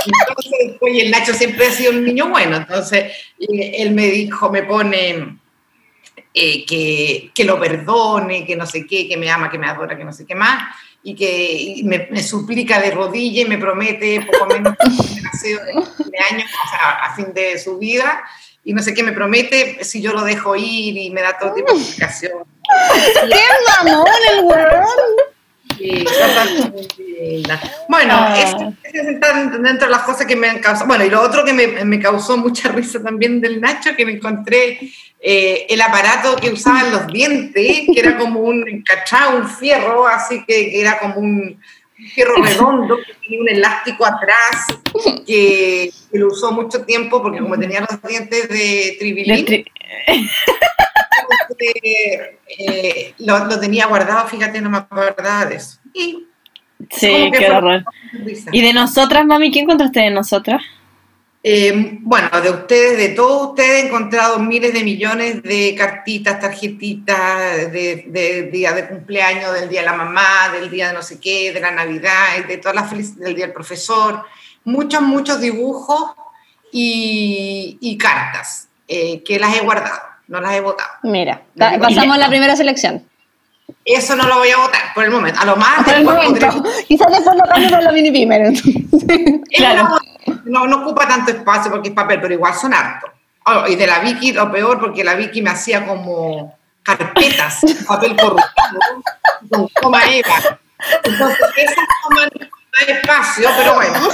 [0.04, 4.64] Entonces, después, el Nacho siempre ha sido un niño bueno, entonces él me dijo, me
[4.64, 5.38] pone
[6.34, 9.96] eh, que, que lo perdone, que no sé qué, que me ama, que me adora,
[9.96, 13.58] que no sé qué más, y que y me, me suplica de rodilla y me
[13.58, 18.24] promete poco menos que me de años, o sea, a fin de su vida,
[18.64, 21.54] y no sé qué me promete si yo lo dejo ir y me da todo
[21.54, 22.32] tipo de explicación.
[23.28, 24.86] ¡qué mamón el weón!
[25.78, 26.04] Sí,
[27.20, 27.60] lindas.
[27.88, 28.72] Bueno, Ah.
[28.84, 30.86] esas están dentro de las cosas que me han causado.
[30.86, 34.12] Bueno, y lo otro que me, me causó mucha risa también del Nacho, que me
[34.12, 34.78] encontré
[35.20, 40.44] eh, el aparato que usaban los dientes, que era como un encachado, un fierro, así
[40.46, 41.60] que era como un,
[42.02, 44.66] un fierro redondo, que tenía un elástico atrás,
[45.26, 49.64] que, que lo usó mucho tiempo, porque como tenía los dientes de tribilín, tri-
[51.58, 55.78] eh, eh, lo, lo tenía guardado, fíjate, no me acordaba de eso.
[55.94, 56.26] Y
[56.90, 57.84] Sí, qué horror.
[58.50, 59.52] ¿Y de nosotras, mami?
[59.52, 60.60] ¿Qué encontraste de nosotras?
[61.44, 67.72] Eh, bueno, de ustedes, de todos ustedes, he encontrado miles de millones de cartitas, tarjetitas,
[67.72, 71.18] de, de día de cumpleaños, del día de la mamá, del día de no sé
[71.18, 74.24] qué, de la Navidad, de todas las del día del profesor,
[74.64, 76.12] muchos, muchos dibujos
[76.70, 80.90] y, y cartas eh, que las he guardado, no las he votado.
[81.02, 83.04] Mira, pasamos a la primera selección.
[83.84, 85.40] Eso no lo voy a votar por el momento.
[85.40, 85.84] A lo más.
[85.84, 86.62] Por el momento.
[86.88, 88.52] Quizás después lo cambio por la mini pimer.
[89.56, 89.98] claro.
[90.44, 93.10] No, no ocupa tanto espacio porque es papel, pero igual son hartos.
[93.44, 98.16] Oh, y de la Vicky, lo peor, porque la Vicky me hacía como carpetas, papel
[98.16, 98.80] corrugado,
[99.50, 100.58] con coma Eva.
[101.02, 102.30] Entonces, esas toman
[102.86, 103.94] espacio, pero bueno.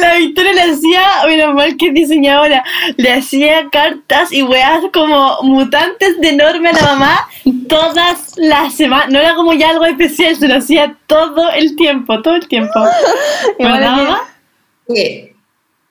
[0.00, 2.62] La Victoria le hacía, menos mal que es diseñadora,
[2.96, 7.28] le hacía cartas y weas como mutantes de enorme a la mamá
[7.68, 9.08] todas las semanas.
[9.10, 12.80] No era como ya algo especial, se lo hacía todo el tiempo, todo el tiempo.
[13.58, 14.22] ¿Verdad, mamá?
[14.88, 15.31] Sí.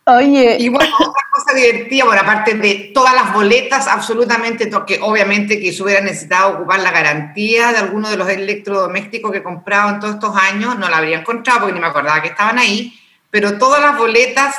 [0.06, 0.58] Oye.
[0.60, 5.72] Y bueno, otra cosa divertida, bueno, aparte de todas las boletas, absolutamente, que obviamente que
[5.72, 10.00] se hubiera necesitado ocupar la garantía de alguno de los electrodomésticos que he comprado en
[10.00, 13.60] todos estos años, no la habría encontrado porque ni me acordaba que estaban ahí, pero
[13.60, 14.56] todas las boletas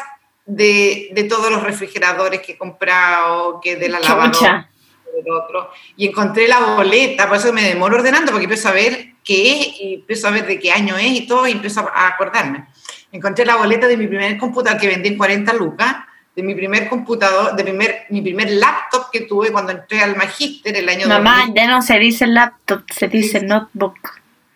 [0.47, 4.71] de, de todos los refrigeradores que he comprado, que de la lavadora,
[5.15, 9.15] del otro, y encontré la boleta, por eso me demoro ordenando, porque empiezo a ver
[9.25, 12.07] qué es, y empiezo a ver de qué año es y todo, y empiezo a
[12.07, 12.67] acordarme
[13.13, 15.97] encontré la boleta de mi primer computador que vendí en 40 lucas,
[16.35, 20.75] de mi primer computador, de primer, mi primer laptop que tuve cuando entré al magíster
[20.75, 23.99] el año Mamá, ya no se dice laptop, se dice notebook.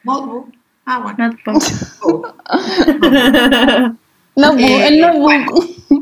[0.02, 0.54] Notebook.
[0.86, 1.36] Ah, bueno.
[1.44, 2.34] Notebook.
[4.36, 5.32] notebook, eh, el notebook.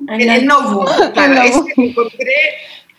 [0.08, 1.42] El, notebook, claro.
[1.42, 2.34] Ese que encontré,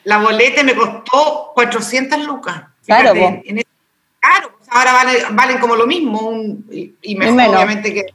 [0.03, 2.63] la boleta me costó 400 lucas.
[2.85, 3.41] Claro, claro,
[4.69, 6.33] ahora valen, valen, como lo mismo
[6.71, 8.05] y, mejor, obviamente, que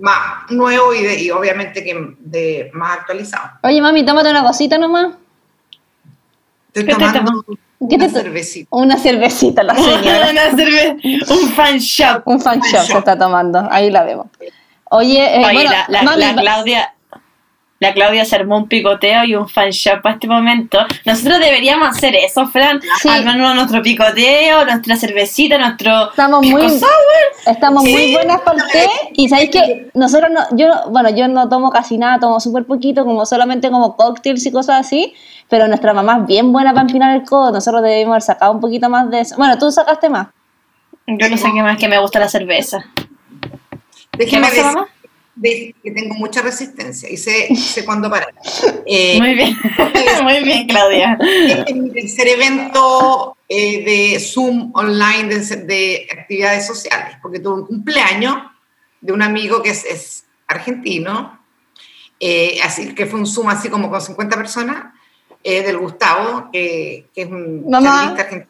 [0.00, 3.50] más nuevo y, de, y obviamente que de más actualizado.
[3.62, 5.14] Oye, mami, tómate una cosita nomás.
[6.72, 7.44] Estoy tomando
[7.78, 8.68] una cervecita.
[8.70, 10.28] Una cervecita, la señora.
[10.30, 10.96] una cerve
[11.28, 12.22] un fan shop.
[12.24, 14.26] Un fan, shop, se está tomando, ahí la vemos.
[14.90, 16.94] Oye, eh, Oye bueno, la, la, la Claudia
[17.80, 20.78] la Claudia se armó un picoteo y un fan shop a este momento.
[21.06, 22.78] Nosotros deberíamos hacer eso, Fran.
[23.00, 23.08] Sí.
[23.08, 26.10] Armarnos nuestro picoteo, nuestra cervecita, nuestro.
[26.10, 26.66] Estamos muy,
[27.46, 28.86] estamos muy buenas para té.
[29.14, 33.06] Y sabéis que nosotros no, yo, bueno, yo no tomo casi nada, tomo súper poquito,
[33.06, 35.14] como solamente como cócteles y cosas así.
[35.48, 37.50] Pero nuestra mamá es bien buena para empinar el codo.
[37.50, 39.36] Nosotros debemos haber sacado un poquito más de eso.
[39.38, 40.28] Bueno, tú sacaste más.
[41.06, 42.84] Yo no sé qué más, que me gusta la cerveza.
[44.18, 44.86] ¿Qué más, mamá?
[45.34, 48.34] De que tengo mucha resistencia y sé, sé cuándo parar.
[48.92, 49.56] Eh, muy bien,
[50.22, 51.16] muy bien, Claudia.
[51.20, 57.60] Este es mi tercer evento eh, de Zoom online de, de, actividades sociales, porque tuve
[57.60, 58.36] un cumpleaños
[59.00, 61.38] de un amigo que es, es argentino,
[62.18, 64.92] eh, así que fue un Zoom así como con 50 personas,
[65.44, 68.46] del Gustavo, que, que es un argentino.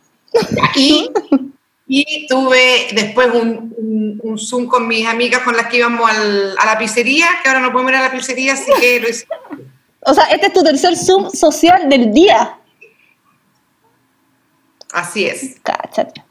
[0.74, 1.10] Y
[1.92, 6.66] y tuve después un, un, Zoom con mis amigas con las que íbamos al, a
[6.66, 9.26] la pizzería, que ahora no podemos ir a la pizzería, así que lo hice.
[10.02, 12.56] O sea, este es tu tercer Zoom social del día.
[14.92, 15.56] Así es.
[15.62, 16.22] Cáchate.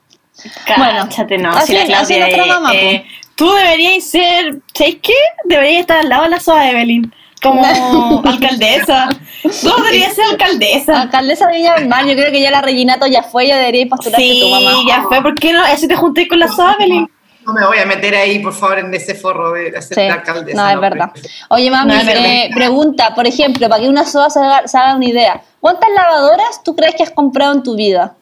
[0.66, 1.58] Cáchate, bueno, no.
[1.58, 2.18] Así, si la así
[2.48, 5.14] mamá, eh, tú deberías ser, ¿sabes qué?
[5.44, 9.10] Deberías estar al lado de la soa Evelyn como alcaldesa.
[9.42, 11.02] Tú deberías ser alcaldesa.
[11.02, 13.88] Alcaldesa de Viña del Mar, yo creo que ya la Reginato ya fue, ya debería
[13.88, 14.72] postularte sí, tu mamá.
[14.72, 15.64] Sí, ya fue, ¿por qué no?
[15.64, 17.10] Así te junté con la Sabelin.
[17.46, 20.62] No me voy a meter ahí, por favor, en ese forro de ser sí, alcaldesa.
[20.62, 21.12] No, es verdad.
[21.50, 24.96] Oye, mami, no, eh, pregunta, por ejemplo, para que una soda se haga, se haga
[24.96, 28.16] una idea, ¿cuántas lavadoras tú crees que has comprado en tu vida?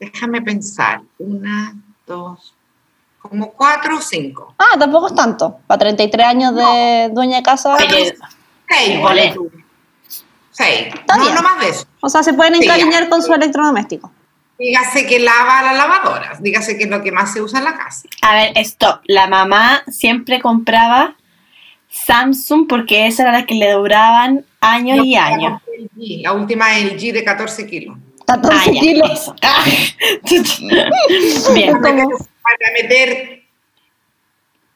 [0.00, 1.02] Déjame pensar.
[1.18, 1.74] Una,
[2.06, 2.53] dos,
[3.28, 4.54] como cuatro o cinco.
[4.58, 5.58] Ah, tampoco es tanto.
[5.66, 7.76] Para 33 años de dueña de casa.
[7.78, 9.34] Seis, vale.
[10.50, 10.94] Seis.
[11.08, 11.86] No, no más de eso.
[12.00, 14.10] O sea, se pueden encariñar con su electrodoméstico.
[14.58, 17.76] Dígase que lava las lavadoras, dígase que es lo que más se usa en la
[17.76, 18.08] casa.
[18.22, 19.00] A ver, stop.
[19.06, 21.16] La mamá siempre compraba
[21.88, 25.60] Samsung porque esa era la que le duraban años y años.
[25.96, 27.96] La última LG de 14 kilos.
[28.26, 29.32] 14 ah, kilos.
[31.54, 33.44] Bien para meter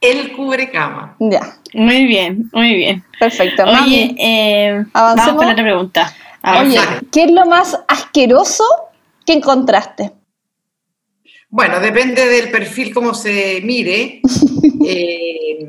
[0.00, 1.16] el cubrecama.
[1.18, 1.58] Ya.
[1.74, 3.04] Muy bien, muy bien.
[3.18, 3.64] Perfecto.
[3.64, 6.14] Oye, eh, vamos con otra pregunta.
[6.42, 6.78] Oye,
[7.12, 8.64] ¿qué es lo más asqueroso
[9.26, 10.12] que encontraste?
[11.50, 14.20] Bueno, depende del perfil como se mire,
[14.86, 15.66] eh,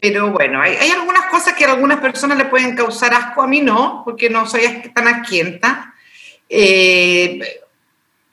[0.00, 3.46] pero bueno, hay, hay, algunas cosas que a algunas personas le pueden causar asco, a
[3.46, 4.62] mí no, porque no soy
[4.94, 5.93] tan asquienta.
[6.48, 7.38] Eh,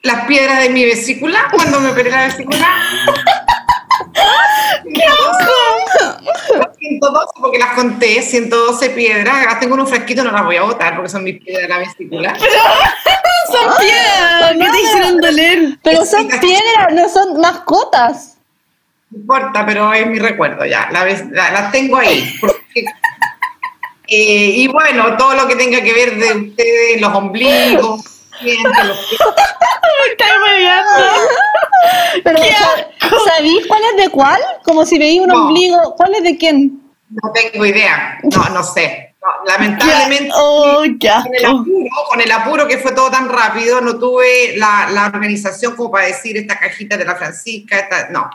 [0.02, 2.66] las piedras de mi vesícula cuando me operé la vesícula.
[4.94, 5.52] ¡Qué asco!
[6.78, 9.44] 112 porque las conté, 112 piedras.
[9.44, 11.68] Las tengo en un frasquito, no las voy a botar porque son mis piedras de
[11.68, 12.36] la vesícula.
[13.52, 15.78] Son piedras, no te hicieron doler.
[15.82, 18.38] Pero son piedras, no son mascotas.
[19.10, 20.88] No importa, pero es mi recuerdo ya.
[20.90, 22.32] La ves- la- las tengo ahí.
[22.40, 22.84] porque-
[24.14, 28.00] eh, y bueno, todo lo que tenga que ver de ustedes, los ombligos.
[28.42, 28.56] Me.
[32.24, 34.40] Pero, ¡Qué sa- ¿sabéis cuál es de cuál?
[34.64, 35.46] Como si veía un No.
[35.48, 35.94] ombligo.
[35.96, 36.80] ¿Cuál es de quién?
[37.10, 38.18] No tengo idea.
[38.22, 39.11] No, no sé.
[39.22, 40.30] No, lamentablemente.
[40.34, 40.82] Oh,
[41.22, 45.06] Con el, apuro, con el apuro que fue todo tan rápido, no tuve la, la
[45.06, 48.28] organización como para decir esta cajita de la Francisca, esta, no.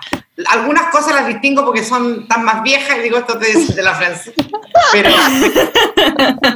[0.50, 3.84] Algunas cosas las distingo porque son tan más viejas y digo esto es de, de
[3.84, 4.44] la Francisca.
[4.94, 5.10] Pero,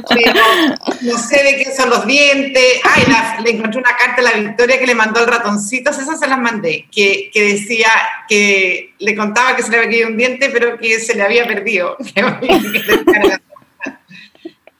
[0.08, 0.40] pero
[1.02, 2.64] no sé de qué son los dientes.
[2.84, 6.18] Ay, la- le encontré una carta a la Victoria que le mandó el ratoncito, esas
[6.18, 7.88] se las mandé, que, que decía
[8.28, 11.46] que le contaba que se le había caído un diente, pero que se le había
[11.46, 11.96] perdido.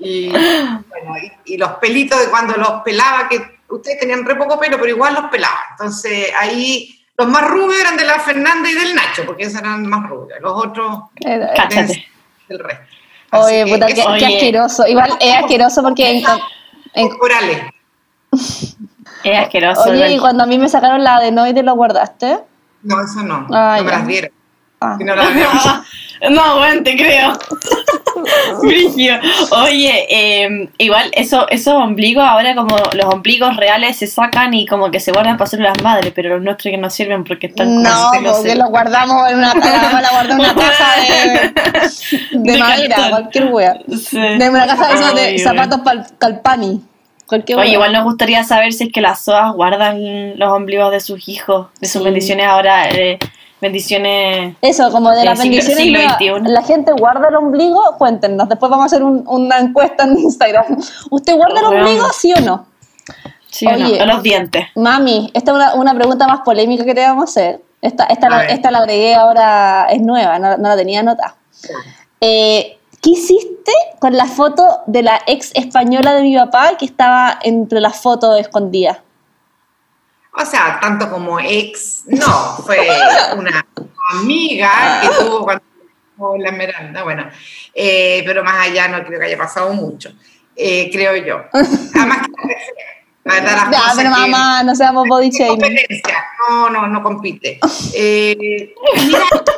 [0.04, 4.58] Y, bueno, y, y los pelitos de cuando los pelaba, que ustedes tenían re poco
[4.58, 5.60] pelo, pero igual los pelaba.
[5.72, 9.86] Entonces ahí los más rubios eran de la Fernanda y del Nacho, porque esos eran
[9.86, 10.40] más rubios.
[10.40, 11.04] Los otros
[11.54, 12.06] Cáchate.
[12.48, 12.84] del resto.
[13.34, 14.26] Oye, Así que puta, qué, Oye.
[14.26, 14.86] asqueroso.
[14.86, 16.22] Igual es asqueroso porque...
[16.94, 17.10] en-.
[19.24, 19.82] Es asqueroso.
[19.90, 22.40] oye, y cuando a mí me sacaron la adenoide, ¿lo guardaste?
[22.82, 23.46] No, eso no.
[23.52, 23.98] Ah, no me ya.
[23.98, 24.30] las dieron.
[24.80, 24.96] Ah.
[24.98, 25.52] Si no las dieron.
[26.30, 27.32] No, bueno, te creo.
[28.62, 29.14] Brigio.
[29.50, 34.90] Oye, eh, igual eso, esos ombligos ahora como los ombligos reales se sacan y como
[34.90, 38.10] que se guardan para las madres, pero los nuestros que no sirven porque están No,
[38.22, 42.94] porque en- lo guardamos en una, la guardé en una caja de, de, De madera,
[42.96, 43.10] cartón.
[43.10, 43.74] cualquier wea.
[43.98, 44.18] Sí.
[44.20, 46.82] De una caja de, esos de zapatos pal, calpani.
[47.56, 51.28] Oye, igual nos gustaría saber si es que las SOAS guardan los ombligos de sus
[51.30, 52.04] hijos, de sus Sí.
[52.04, 53.18] bendiciones ahora, eh,
[53.62, 54.56] bendiciones.
[54.60, 55.82] Eso, como de del las siglo- bendiciones.
[55.82, 56.16] siglo nuevas.
[56.44, 56.52] XXI.
[56.52, 58.46] La gente guarda el ombligo, cuéntenos.
[58.48, 60.78] Después vamos a hacer un- una encuesta en Instagram.
[61.10, 62.66] ¿Usted guarda el ombligo, sí o no?
[63.48, 63.86] Sí, o no?
[63.86, 64.04] Oye.
[64.04, 64.66] Los dientes.
[64.76, 67.62] Mami, esta es una, una pregunta más polémica que te vamos a hacer.
[67.80, 71.34] Esta, esta, A la, esta la agregué ahora, es nueva, no, no la tenía anotada.
[72.20, 77.38] Eh, ¿Qué hiciste con la foto de la ex española de mi papá que estaba
[77.42, 78.98] entre las fotos escondidas?
[80.34, 82.78] O sea, tanto como ex, no, fue
[83.36, 83.66] una
[84.12, 85.62] amiga que tuvo cuando
[86.38, 87.28] la Esmeralda, bueno,
[87.74, 90.12] eh, pero más allá no creo que haya pasado mucho,
[90.56, 91.44] eh, creo yo.
[91.94, 92.56] Además que
[93.24, 96.24] la verdad las Ya, pero que- mamá, no seamos body competencia.
[96.48, 97.60] No, no, no compite.
[97.94, 98.74] Eh,
[99.06, 99.52] mira, esta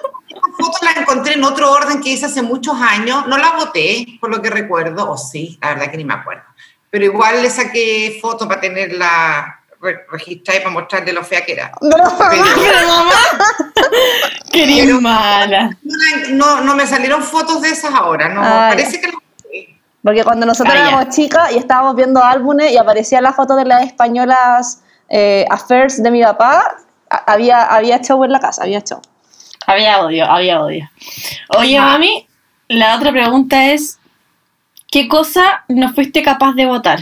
[0.58, 3.26] foto la encontré en otro orden que hice hace muchos años.
[3.26, 6.42] No la voté, por lo que recuerdo, o sí, la verdad que ni me acuerdo.
[6.90, 11.52] Pero igual le saqué foto para tenerla re- registrada y para mostrarle lo fea que
[11.52, 11.70] era.
[11.80, 13.12] Pero, Pero mamá,
[14.50, 15.76] querida Pero- mala.
[15.82, 18.28] no, no, no me salieron fotos de esas ahora.
[18.28, 19.12] No, parece que.
[20.02, 23.64] Porque cuando nosotros Ah, éramos chicas y estábamos viendo álbumes y aparecía la foto de
[23.64, 26.76] las españolas eh, affairs de mi papá,
[27.26, 29.00] había, había show en la casa, había show.
[29.66, 30.90] Había odio, había odio.
[31.56, 31.82] Oye, Ah.
[31.92, 32.28] mami,
[32.68, 33.98] la otra pregunta es:
[34.90, 36.98] ¿qué cosa no fuiste capaz de votar?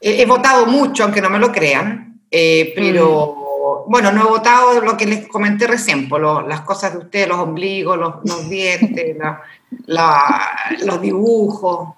[0.00, 4.80] He, he votado mucho, aunque no me lo crean, eh, pero bueno, no he votado
[4.80, 8.48] lo que les comenté recién, por lo- las cosas de ustedes, los ombligos, los, los
[8.48, 9.40] dientes, la-
[9.86, 10.50] la-
[10.84, 11.90] los dibujos.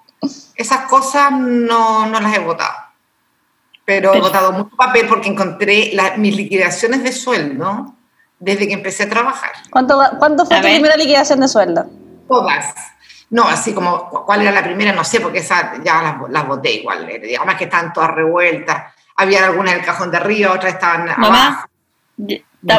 [0.55, 2.73] Esas cosas no, no las he votado.
[3.85, 7.93] Pero he votado mucho papel porque encontré la- mis liquidaciones de sueldo
[8.39, 9.51] desde que empecé a trabajar.
[9.69, 10.75] ¿Cuánto, cuánto fue A tu ver.
[10.75, 11.85] primera liquidación de sueldo?
[12.27, 12.73] Todas.
[13.33, 16.47] No, así como cu- cuál era la primera, no sé, porque esas ya las, las
[16.47, 17.09] voté igual.
[17.09, 18.93] eh, Digamos que estaban todas revueltas.
[19.15, 21.27] Había algunas en el cajón de arriba, otras estaban Mamá.
[21.47, 21.67] abajo.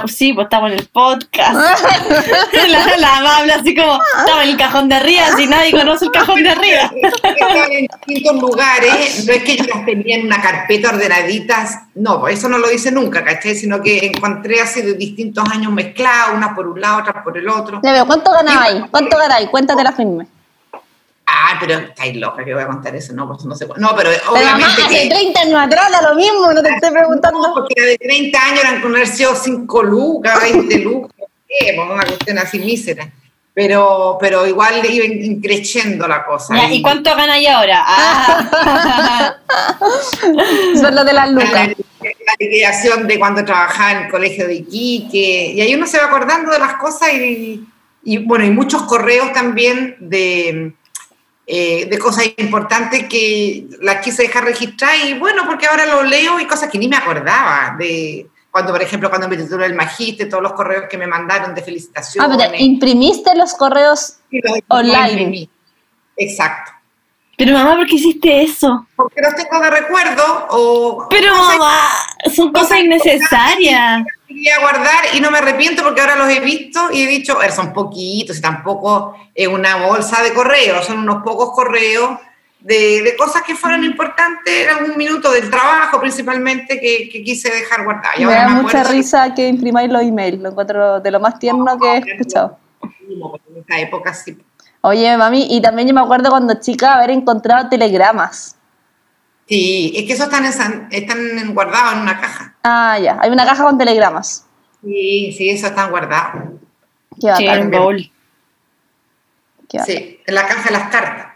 [0.07, 1.55] Sí, pues estamos en el podcast.
[2.69, 6.07] la, la mamá habla así como: estaba en el cajón de arriba, si nadie conoce
[6.07, 6.91] el cajón de arriba.
[7.23, 12.21] Estaban en distintos lugares, no es que yo las tenía en una carpeta ordenaditas, no,
[12.21, 13.55] pues eso no lo dice nunca, ¿cachai?
[13.57, 17.49] Sino que encontré así de distintos años mezcladas, unas por un lado, otras por el
[17.49, 17.81] otro.
[18.07, 18.85] ¿cuánto ganabais?
[18.91, 19.49] ¿Cuánto ganáis?
[19.51, 20.27] Cuéntate la firme.
[21.37, 23.67] Ah, pero estáis loca que voy a contar eso, no, pues no sé.
[23.77, 25.15] No, pero Pero mamá, obviamente hace que...
[25.15, 27.53] 30 años atrás da lo mismo, no te estoy No, preguntando.
[27.55, 31.73] porque era de 30 años eran con haber sido 5 lucas, 20 lucas, no sé,
[31.75, 33.11] pues, una cuestión así mísera.
[33.57, 36.57] Pero, pero igual iba increciendo la cosa.
[36.57, 37.85] Ya, ¿Y cuánto ganáis ahora?
[37.87, 39.37] Ah.
[40.81, 41.69] Son los de las La, lucas.
[42.01, 46.07] la liquidación de cuando trabajaba en el colegio de Iquique, y ahí uno se va
[46.07, 47.65] acordando de las cosas y,
[48.03, 50.73] y, bueno, y muchos correos también de,
[51.47, 56.41] eh, de cosas importantes que las quise dejar registrar y bueno, porque ahora lo leo
[56.41, 60.29] y cosas que ni me acordaba de cuando, por ejemplo, cuando me titulé el magíster,
[60.29, 62.37] todos los correos que me mandaron de Ah, felicitaciones.
[62.39, 65.11] pero imprimiste los correos Y los- los online.
[65.11, 65.51] imprimí.
[66.17, 66.71] Exacto.
[67.37, 68.87] Pero mamá, ¿por qué hiciste eso?
[68.95, 71.89] Porque los tengo de recuerdo o Pero cosas mamá,
[72.33, 74.05] son cosas innecesarias.
[74.45, 77.51] Quería guardar y no me arrepiento porque ahora los he visto y he dicho, "Er,
[77.51, 82.19] son poquitos y tampoco es una bolsa de correos, son unos pocos correos
[82.61, 87.51] de, de cosas que fueron importantes en algún minuto del trabajo principalmente que, que quise
[87.51, 88.19] dejar guardadas.
[88.19, 91.79] Y Me da mucha risa que imprimáis los emails, lo encuentro de lo más tierno
[91.79, 92.59] que he escuchado.
[92.81, 94.37] En esa época sí.
[94.83, 98.54] Oye, mami, y también yo me acuerdo cuando chica haber encontrado telegramas.
[99.47, 102.55] Sí, es que esos están, en están guardados en una caja.
[102.63, 104.47] Ah, ya, hay una caja con telegramas.
[104.83, 106.45] Sí, sí, esos están guardados.
[107.21, 108.11] Qué Sí, en qué bacán.
[109.85, 111.27] Sí, en la caja de las cartas.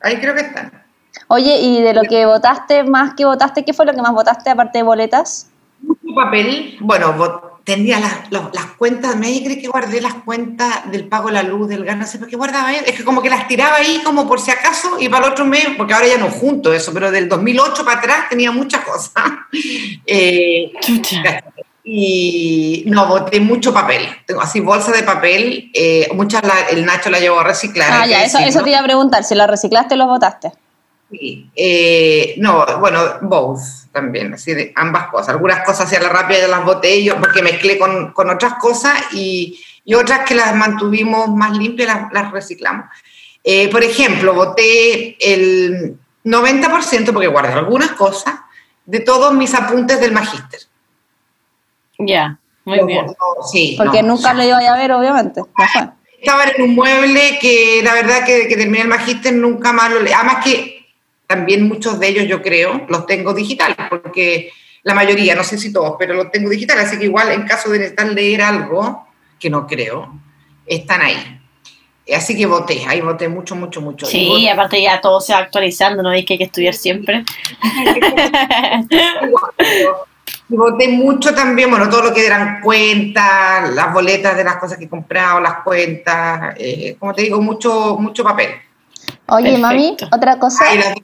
[0.00, 0.84] Ahí creo que están.
[1.28, 4.50] Oye, y de lo que votaste, más que votaste, ¿qué fue lo que más votaste
[4.50, 5.50] aparte de boletas?
[5.80, 6.76] Mucho papel.
[6.80, 7.12] Bueno,
[7.66, 11.68] tendría las, las cuentas, me crees que guardé las cuentas del pago de la luz,
[11.68, 12.72] del gas, no sé por qué guardaba.
[12.72, 15.44] Es que como que las tiraba ahí como por si acaso y para el otro
[15.44, 19.12] mes, porque ahora ya no junto eso, pero del 2008 para atrás tenía muchas cosas.
[20.08, 20.72] Eh,
[21.82, 24.06] y no, boté mucho papel.
[24.26, 27.88] Tengo así bolsa de papel, eh, muchas la- el Nacho la llevó a reciclar.
[27.92, 30.52] Ah, ya, eso, te iba a preguntar, si lo reciclaste o lo votaste.
[31.10, 33.60] Sí, eh, no, bueno, both
[33.92, 35.30] también, así de ambas cosas.
[35.30, 39.62] Algunas cosas hacia la rápida las boté yo porque mezclé con, con otras cosas y,
[39.84, 42.86] y otras que las mantuvimos más limpias las, las reciclamos.
[43.44, 48.34] Eh, por ejemplo, boté el 90%, porque guardé algunas cosas,
[48.84, 50.60] de todos mis apuntes del magíster.
[51.98, 53.06] Ya, muy bien.
[53.50, 55.40] sí, Porque no, nunca lo iba a ver, obviamente.
[55.40, 55.88] No fue.
[56.20, 60.00] estaban en un mueble que la verdad que, que terminé el magíster nunca más lo
[60.00, 60.12] leí.
[60.12, 60.75] Además que
[61.26, 64.50] también muchos de ellos yo creo los tengo digitales, porque
[64.82, 67.70] la mayoría, no sé si todos, pero los tengo digitales, así que igual en caso
[67.70, 69.06] de necesitar leer algo,
[69.38, 70.12] que no creo,
[70.64, 71.40] están ahí.
[72.14, 74.06] Así que voté, ahí voté mucho, mucho, mucho.
[74.06, 77.24] Sí, aparte ya todo se va actualizando, ¿no veis que hay que estudiar siempre?
[80.48, 84.78] Y voté mucho también, bueno, todo lo que eran cuentas, las boletas de las cosas
[84.78, 88.50] que he comprado, las cuentas, eh, como te digo, mucho, mucho papel.
[89.28, 90.64] Oye, mami, otra cosa.
[90.68, 90.94] Ah, y las-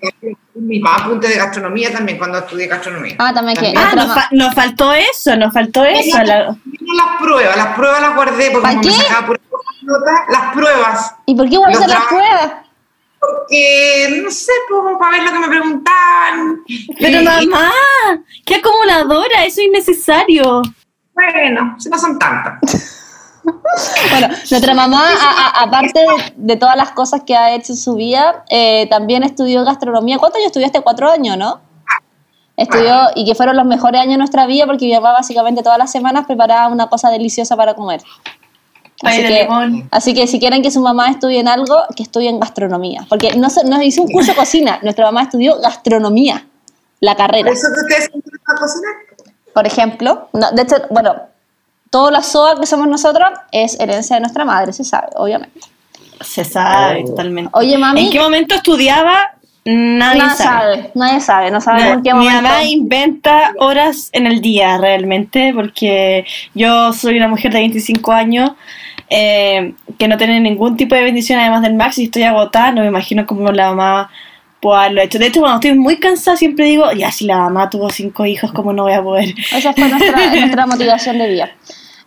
[0.54, 3.16] mis apuntes de gastronomía también, cuando estudié gastronomía.
[3.18, 3.72] Ah, también que.
[3.72, 3.84] También.
[3.84, 6.18] Ah, nos, fa- nos faltó eso, nos faltó eso.
[6.22, 9.40] la- las pruebas, las pruebas las guardé porque ¿Para como me sacaba por
[9.82, 11.14] notas, las pruebas.
[11.26, 12.52] ¿Y por qué guardaste Los las pruebas?
[13.18, 16.62] Porque, no sé, como para ver lo que me preguntaban.
[16.98, 17.70] Pero Y- mamá,
[18.44, 20.62] qué acumuladora, eso es innecesario.
[21.14, 22.98] Bueno, si no son tantas.
[24.10, 27.78] Bueno, nuestra mamá, a- a- aparte de, de todas las cosas que ha hecho en
[27.78, 30.18] su vida, eh, también estudió gastronomía.
[30.18, 30.80] ¿Cuántos años estudiaste?
[30.82, 31.60] Cuatro años, ¿no?
[32.56, 35.78] Estudió y que fueron los mejores años de nuestra vida porque mi mamá básicamente todas
[35.78, 38.02] las semanas preparaba una cosa deliciosa para comer.
[39.02, 39.88] Así que, limón.
[39.90, 43.04] así que si quieren que su mamá estudie en algo, que estudie en gastronomía.
[43.08, 46.46] Porque no, se- no hizo un curso de cocina, nuestra mamá estudió gastronomía,
[47.00, 47.50] la carrera.
[47.50, 48.92] ¿Eso que ustedes cocinar?
[49.54, 51.14] Por ejemplo, no, de hecho, bueno,
[51.92, 55.60] toda la SOA que somos nosotros es herencia de nuestra madre, se sabe, obviamente.
[56.22, 57.10] Se sabe Oh.
[57.10, 57.50] totalmente.
[57.54, 58.06] Oye, mami.
[58.06, 59.32] ¿En qué momento estudiaba?
[59.64, 60.76] Nadie Nadie sabe.
[60.76, 62.42] sabe, nadie sabe, no sabemos en qué Mi momento.
[62.42, 66.24] mamá inventa horas en el día realmente, porque
[66.54, 68.50] yo soy una mujer de 25 años
[69.08, 72.80] eh, que no tiene ningún tipo de bendición además del Max y estoy agotada, no
[72.80, 74.10] me imagino cómo la mamá
[74.60, 75.18] puede haberlo hecho.
[75.20, 78.52] De hecho, cuando estoy muy cansada siempre digo, ya si la mamá tuvo cinco hijos,
[78.52, 79.32] ¿cómo no voy a poder?
[79.52, 81.50] Esa fue nuestra, nuestra motivación de vida.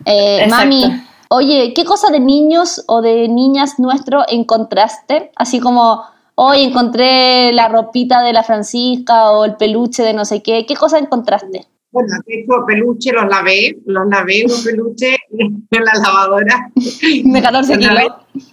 [0.04, 0.84] Eh, mami,
[1.30, 5.30] oye, ¿qué cosa de niños o de niñas nuestro encontraste?
[5.36, 6.02] Así como,
[6.34, 10.66] hoy encontré la ropita de la Francisca o el peluche de no sé qué.
[10.66, 11.66] ¿Qué cosa encontraste?
[11.92, 16.70] Bueno, hecho, peluche los lavé, los lavé los peluches en la lavadora.
[16.74, 18.52] De 14 Los lavé, kilos.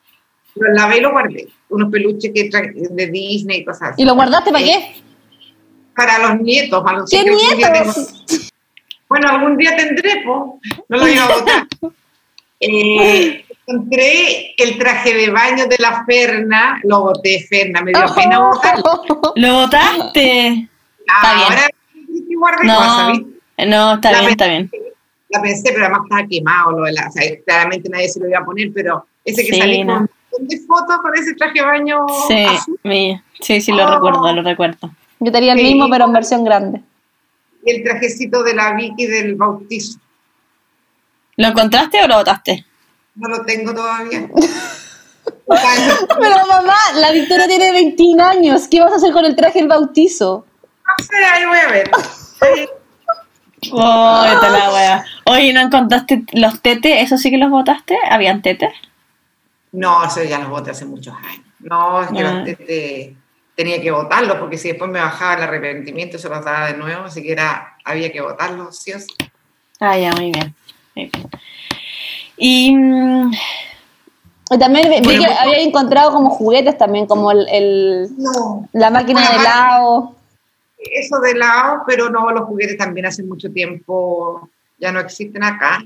[0.55, 1.47] los lavé y los guardé.
[1.69, 4.01] Unos peluches que de Disney y cosas así.
[4.01, 5.01] ¿Y lo guardaste para Eh, qué?
[5.95, 6.83] Para los nietos.
[6.83, 8.51] Para los ¿Qué nietos?
[9.13, 10.59] Bueno, algún día tendré, po.
[10.89, 11.67] No lo iba a botar.
[12.65, 18.39] Eh, encontré el traje de baño de la Ferna, lo boté, Ferna, me dio pena
[18.39, 19.01] botarlo.
[19.35, 20.69] ¿Lo votaste?
[21.13, 21.67] Ahora
[22.07, 23.65] sí guardé No, cosas, ¿viste?
[23.67, 24.71] no, está La bien, está bien.
[25.27, 27.07] La pensé, pero además estaba quemado lo de la.
[27.09, 29.93] O sea, claramente nadie se lo iba a poner, pero ese que Sí, salí no.
[29.95, 31.97] con un montón de fotos con ese traje de baño
[32.29, 33.93] Sí, azul mi- sí, sí, lo Oh.
[33.93, 34.89] recuerdo, lo recuerdo.
[35.19, 35.65] Yo tenía el Sí.
[35.65, 36.79] mismo, pero en versión grande.
[37.65, 39.99] Y el trajecito de la Vicky del bautizo.
[41.37, 42.65] ¿Lo encontraste o lo votaste?
[43.15, 44.27] No lo tengo todavía.
[45.47, 48.67] Pero mamá, la Victoria tiene 21 años.
[48.69, 50.45] ¿Qué vas a hacer con el traje del bautizo?
[50.99, 51.91] No sé, ahí voy a ver.
[52.41, 52.67] Ahí-
[53.71, 55.05] Oh, esta la wea.
[55.25, 57.01] Oye, ¿no encontraste los tetes?
[57.01, 57.97] ¿Eso sí que los botaste?
[58.09, 58.73] ¿Habían tetes?
[59.71, 61.45] No, eso ya los boté hace muchos años.
[61.59, 62.33] No, es que Ah.
[62.33, 63.15] los tetes
[63.55, 67.03] tenía que botarlos porque si después me bajaba el arrepentimiento se los daba de nuevo,
[67.05, 69.07] así que era, había que botarlos, sí o sí.
[69.79, 70.55] Ah, ya, muy bien.
[70.95, 71.29] Muy bien.
[72.37, 72.75] Y.
[72.75, 73.31] mm,
[74.59, 78.89] también vi Bueno, que pues- había encontrado como juguetes también, como el, el- No, la
[78.89, 80.15] máquina de helado.
[80.77, 84.49] eso de lado, pero no, los juguetes también hace mucho tiempo
[84.79, 85.83] ya no existen acá.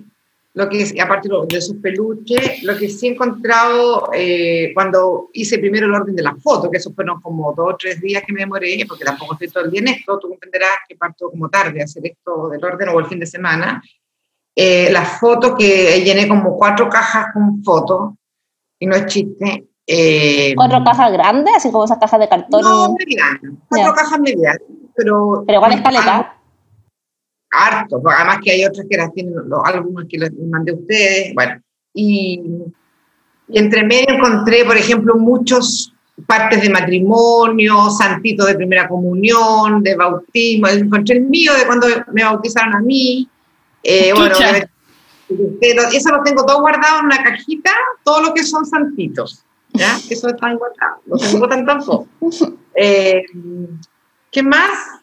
[0.58, 5.86] Lo que aparte de esos peluches, lo que sí he encontrado eh, cuando hice primero
[5.86, 8.40] el orden de las fotos, que eso fueron como dos o tres días que me
[8.40, 11.80] demoré, porque tampoco estoy todo el día en esto, tú comprenderás que parto como tarde
[11.80, 13.84] a hacer esto del orden o el fin de semana.
[14.56, 18.14] Eh, las fotos que llené como cuatro cajas con fotos,
[18.80, 19.68] y no es chiste.
[19.86, 22.62] eh, Cuatro cajas grandes, así como esas cajas de cartón.
[22.64, 23.94] No, medianas, cuatro Ya.
[23.94, 24.62] cajas medianas,
[24.96, 25.44] pero...
[25.46, 26.34] pero igual es caleta.
[27.52, 30.76] Harto, pues, además que hay otras que las tienen, los, algunos que les mandé a
[30.76, 31.62] ustedes, bueno,
[31.94, 32.42] y,
[33.48, 35.94] y entre medio encontré, por ejemplo, muchos
[36.26, 42.24] partes de matrimonio, santitos de primera comunión, de bautismo, encontré el mío de cuando me
[42.24, 43.30] bautizaron a mí,
[43.84, 44.36] eh, bueno,
[45.94, 47.72] eso lo tengo todo guardado en una cajita,
[48.04, 49.44] todo lo que son santitos,
[49.74, 49.98] ¿ya?
[50.10, 52.08] Eso está guardado, lo tengo tan tampoco.
[52.80, 53.24] Eh,
[54.30, 54.97] ¿Qué más?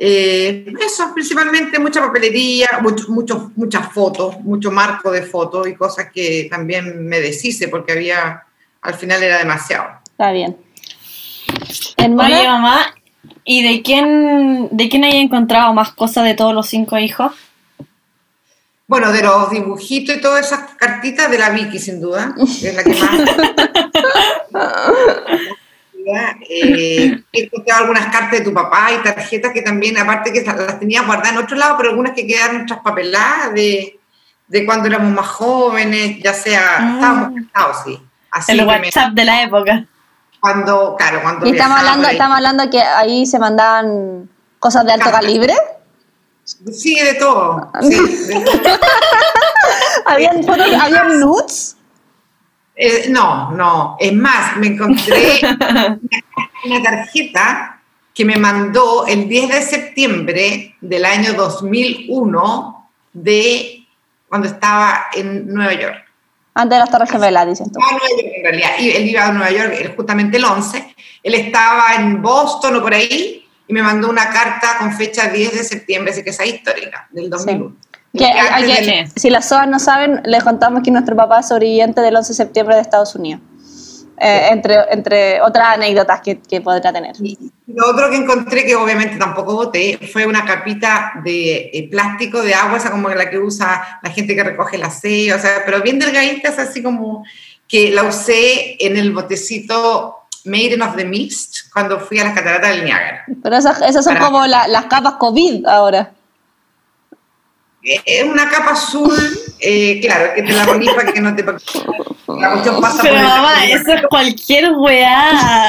[0.00, 6.06] Eh, eso, principalmente mucha papelería, mucho, mucho- muchas fotos, mucho marco de fotos y cosas
[6.14, 8.44] que también me deshice porque había,
[8.82, 9.88] al final era demasiado.
[10.04, 10.56] Está bien.
[11.50, 12.94] Oye, Hermana, mamá,
[13.44, 17.32] ¿y de quién, de quién hay encontrado más cosas de todos los cinco hijos?
[18.86, 22.84] Bueno, de los dibujitos y todas esas cartitas de la Vicky, sin duda, es la
[22.84, 23.10] que más.
[26.48, 30.78] Eh, he encontrado algunas cartas de tu papá y tarjetas que también, aparte que las
[30.80, 33.98] tenía guardadas en otro lado, pero algunas que quedaron traspapeladas de,
[34.46, 36.92] de cuando éramos más jóvenes, ya sea, Ah.
[36.94, 38.02] estábamos casados, sí.
[38.30, 39.84] Así El que me- WhatsApp de la época.
[40.40, 42.14] cuando, claro, cuando y estamos hablando, ahí.
[42.14, 44.28] estamos hablando que ahí se mandaban
[44.58, 45.54] cosas de alto calibre.
[46.44, 47.70] Sí, de todo.
[47.82, 47.94] sí,
[48.28, 48.52] de todo.
[50.06, 51.76] ¿Habían, fotos- ¿habían nudes?
[52.80, 53.96] Eh, no, no.
[53.98, 55.40] Es más, me encontré
[56.64, 57.80] una, tarjeta
[58.14, 63.84] que me mandó el 10 de septiembre del año 2001 de
[64.28, 66.04] cuando estaba en Nueva York.
[66.54, 67.80] Antes de las Torres Gemelas, dices tú.
[67.80, 68.70] Nueva York en realidad.
[68.78, 70.94] Y él iba a Nueva York justamente el 11.
[71.24, 75.52] Él estaba en Boston o por ahí y me mandó una carta con fecha 10
[75.52, 77.76] de septiembre, así que esa es histórica, del 2001.
[78.16, 78.24] Que,
[78.66, 82.16] que- del- si las SOAS no saben, les contamos que nuestro papá es sobreviviente del
[82.16, 83.40] 11 de septiembre de Estados Unidos.
[84.20, 87.14] Eh, entre, entre otras anécdotas que, que podrá tener.
[87.22, 87.38] Y
[87.68, 92.52] lo otro que encontré, que obviamente tampoco boté, fue una capita de eh, plástico de
[92.52, 95.82] agua, esa como la que usa la gente que recoge el aseo, o sea, pero
[95.82, 97.24] bien delgaditas, así como
[97.68, 102.70] que la usé en el botecito Maiden of the Mist cuando fui a las cataratas
[102.70, 103.24] del Niágara.
[103.40, 106.10] Pero esas, esas son Para- como la- las capas COVID ahora.
[108.04, 109.16] Es una capa azul,
[109.60, 111.44] eh, claro, que te la ponís para que no te...
[111.44, 115.68] La cuestión pasa Pero por el- mamá, eso es cualquier weá.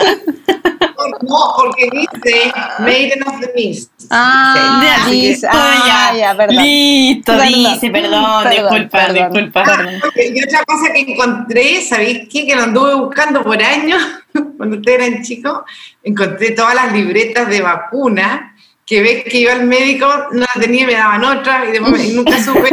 [1.22, 3.92] No, porque dice Maiden of the Mist.
[4.10, 6.58] Ah, Sí, dice, ah, ya, perdón.
[6.64, 9.64] Listo, Perdón, dice, perdón, perdón, disculpa, perdón, disculpa.
[9.64, 10.02] perdón.
[10.16, 12.46] Oye, Y otra cosa que encontré, ¿sabéis qué?
[12.46, 14.02] Que lo anduve buscando por años,
[14.58, 15.60] cuando ustedes eran chicos,
[16.04, 18.56] encontré todas las libretas de vacuna,
[18.90, 22.14] que ves que iba al médico, no las tenía, me daban otra, y, me- y
[22.14, 22.70] nunca supe.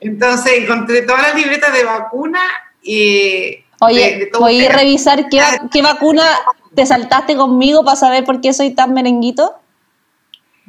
[0.00, 2.40] Entonces encontré todas las libretas de vacuna
[2.82, 3.64] y...
[3.80, 6.24] Oye, de- de ¿voy a revisar qué, va- qué vacuna
[6.74, 9.54] te saltaste conmigo para saber por qué soy tan merenguito?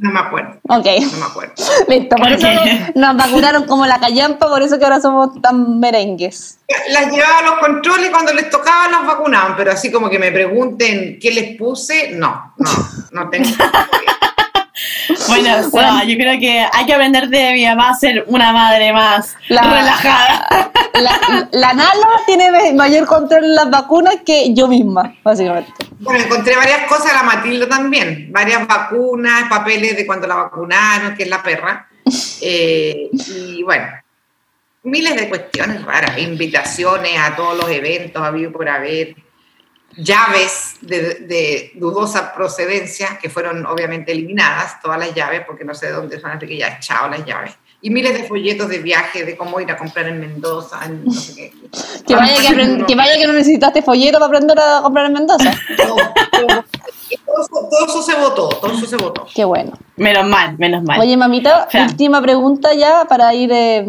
[0.01, 1.53] No me acuerdo, Ok, no me acuerdo.
[1.89, 2.15] listo.
[2.15, 2.95] Por eso Ok.
[2.95, 6.59] nos vacunaron como la callampa, por eso que ahora somos tan merengues.
[6.91, 10.17] Las llevaba a los controles y cuando les tocaba las vacunaban, pero así como que
[10.17, 12.69] me pregunten qué les puse, no, no,
[13.11, 13.49] no tengo.
[15.27, 18.53] Bueno, o sea, yo creo que hay que aprender de mi mamá a ser una
[18.53, 20.71] madre más La- relajada.
[20.93, 25.71] La, la Nala tiene me- mayor control en las vacunas que yo misma, básicamente.
[25.99, 31.23] Bueno, encontré varias cosas, la Matilda también, varias vacunas, papeles de cuando la vacunaron, que
[31.23, 31.89] es la perra,
[32.41, 33.87] eh, y bueno,
[34.83, 39.15] miles de cuestiones raras, invitaciones a todos los eventos, habido por haber,
[39.97, 45.93] llaves de, dudosa procedencia, que fueron obviamente eliminadas, todas las llaves, porque no sé de
[45.93, 49.37] dónde son, así que ya chao las llaves, y miles de folletos de viaje, de
[49.37, 51.53] cómo ir a comprar en Mendoza, en no sé qué.
[52.05, 55.13] Que vaya que, aprend- que vaya que no necesitaste folleto para aprender a comprar en
[55.13, 55.51] Mendoza.
[55.77, 56.65] todo, todo,
[57.09, 59.25] Y todo, eso, todo eso se votó, todo eso se votó.
[59.33, 59.71] Qué bueno.
[59.95, 60.99] Menos mal, menos mal.
[60.99, 63.85] Oye, mamita, última pregunta ya para ir eh,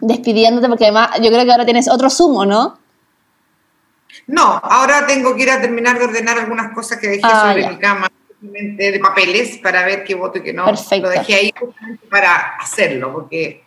[0.00, 2.78] despidiéndote, porque además yo creo que ahora tienes otro sumo, ¿no?
[4.26, 7.62] No, ahora tengo que ir a terminar de ordenar algunas cosas que dejé Ah, sobre
[7.62, 7.70] ya.
[7.70, 8.08] mi cama
[8.40, 10.64] de papeles para ver qué voto y qué no.
[10.64, 11.06] Perfecto.
[11.06, 13.64] Lo dejé ahí justamente para hacerlo, porque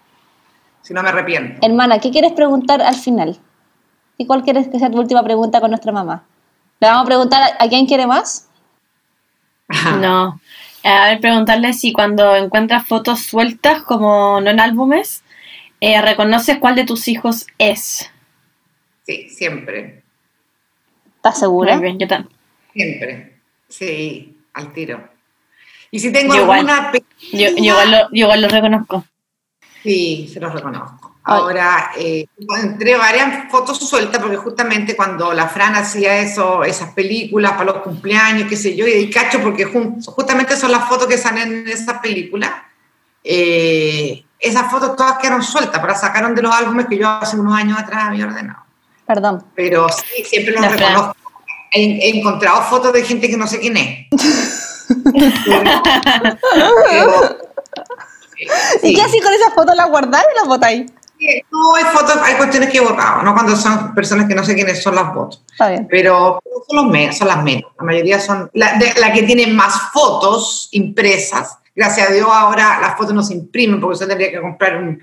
[0.81, 1.65] si no me arrepiento.
[1.65, 3.39] Hermana, ¿qué quieres preguntar al final?
[4.17, 6.23] ¿Y cuál quieres que sea tu última pregunta con nuestra mamá?
[6.79, 8.47] Le vamos a preguntar a, a quién quiere más.
[9.99, 10.39] No.
[10.83, 15.23] A ver, preguntarle si cuando encuentras fotos sueltas, como no en álbumes,
[15.79, 18.09] eh, reconoces cuál de tus hijos es.
[19.05, 20.03] Sí, siempre,
[21.17, 21.75] ¿Estás segura?
[21.75, 22.35] Muy bien, yo también.
[22.73, 23.37] siempre.
[23.69, 25.07] Sí, al tiro.
[25.91, 29.05] Y si tengo Yo alguna Yo, pequeña- yo igual lo, yo igual lo reconozco.
[29.83, 31.09] Sí, se los reconozco.
[31.23, 32.25] Ahora, eh,
[32.63, 37.77] entré varias fotos sueltas porque justamente cuando la Fran hacía eso, esas películas para los
[37.83, 41.99] cumpleaños, qué sé yo, y cacho porque justamente son las fotos que salen en esas
[41.99, 42.51] películas,
[43.23, 47.37] eh, esas fotos todas quedaron sueltas, pero las sacaron de los álbumes que yo hace
[47.39, 48.63] unos años atrás había ordenado.
[49.05, 49.43] Perdón.
[49.55, 51.15] Pero sí, siempre los La reconozco.
[51.71, 54.07] He, he encontrado fotos de gente que no sé quién es.
[56.89, 57.37] Pero-
[58.81, 59.75] ¿Y qué así con esas fotos?
[59.75, 60.91] ¿Las guardáis y las botáis?
[61.51, 64.55] No, hay fotos, hay cuestiones que he votado, no cuando son personas que no sé
[64.55, 65.43] quiénes son las votos.
[65.51, 65.87] Está bien.
[65.89, 67.71] Pero son, los menos, son las menos.
[67.77, 71.59] La mayoría son la, de- la que tiene más fotos impresas.
[71.75, 74.99] Gracias a Dios ahora las fotos no se imprimen porque usted tendría que comprar un,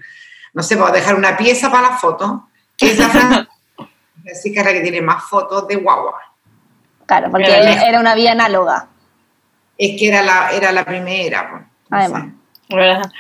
[0.55, 3.49] no sé, para dejar una pieza para la foto, que es la Fran-
[4.31, 6.15] Así que es la que tiene más fotos de guagua.
[7.09, 8.87] Claro, porque era, era una vía análoga.
[9.77, 11.51] Es que era la, era la primera.
[11.51, 11.63] pues.
[11.91, 12.27] Además.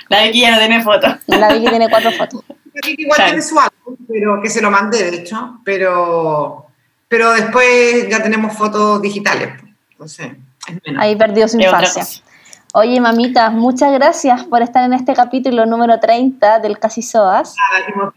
[0.08, 1.16] La de aquí ya no tiene fotos.
[1.26, 2.44] La vi que tiene cuatro fotos.
[2.86, 3.30] Igual Claro.
[3.30, 6.66] tiene su álbum, pero que se lo mandé, de hecho, pero,
[7.08, 9.50] pero después ya tenemos fotos digitales.
[9.96, 10.20] pues.
[10.20, 10.32] Entonces.
[10.98, 12.04] Ahí perdió su infancia.
[12.74, 17.54] Oye, mamita, muchas gracias por estar en este capítulo número 30 del Casi Soas.
[17.56, 18.14] Nada, dijimos,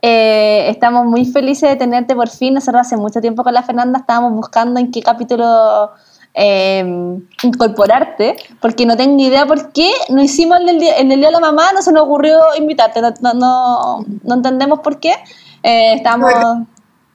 [0.00, 2.54] Eh, estamos muy felices de tenerte por fin.
[2.54, 5.90] Nosotros hace mucho tiempo con la Fernanda estábamos buscando en qué capítulo
[6.34, 11.32] eh, incorporarte, porque no tengo idea por qué no hicimos el día, el día de
[11.32, 15.14] la mamá, no se nos ocurrió invitarte, no, no, no, no entendemos por qué.
[15.62, 16.32] Eh, estamos...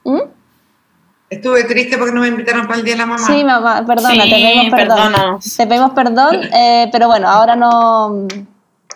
[0.04, 0.18] ¿Mm?
[1.30, 3.26] Estuve triste porque no me invitaron para el Día de la Mamá.
[3.26, 4.96] Sí, mamá, perdona, Sí, te pedimos perdón.
[4.96, 5.56] perdónanos.
[5.56, 8.28] Te pedimos perdón, eh, pero bueno, ahora no,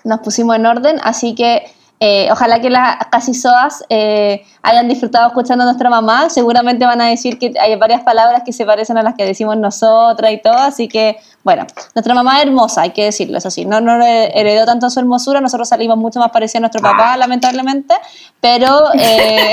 [0.04, 1.64] nos pusimos en orden, así que
[2.00, 6.30] eh, ojalá que las casi soas eh, hayan disfrutado escuchando a nuestra mamá.
[6.30, 9.56] Seguramente van a decir que hay varias palabras que se parecen a las que decimos
[9.56, 13.64] nosotras y todo, así que bueno, nuestra mamá es hermosa, hay que decirlo, eso sí,
[13.64, 17.94] no, no heredó tanto su hermosura, nosotros salimos mucho más parecidos a nuestro papá, lamentablemente,
[18.40, 19.52] pero eh,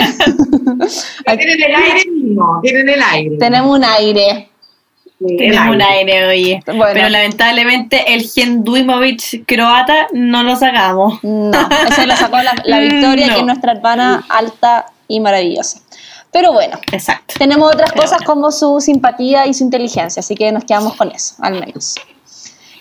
[1.25, 3.37] Tienen el aire mismo, tienen el aire.
[3.39, 4.49] tenemos un aire.
[5.19, 6.63] Tenemos un aire, oye.
[6.65, 6.85] Bueno.
[6.93, 11.23] Pero lamentablemente el Gen Duimovic croata no lo sacamos.
[11.23, 11.51] No,
[11.89, 13.33] ese lo sacó la, la Victoria, No.
[13.33, 15.79] que es nuestra hermana alta y maravillosa.
[16.31, 17.35] Pero bueno, Exacto.
[17.37, 18.33] tenemos otras Pero cosas bueno.
[18.33, 21.95] como su simpatía y su inteligencia, así que nos quedamos con eso, al menos.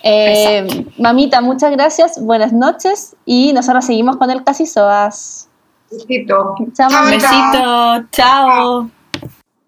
[0.02, 0.66] Eh,
[0.98, 5.48] mamita, muchas gracias, buenas noches y nosotros seguimos con el Casi Soas.
[5.90, 6.56] Besito.
[6.76, 7.04] Chao.
[7.06, 8.04] besito.
[8.10, 8.90] Chao.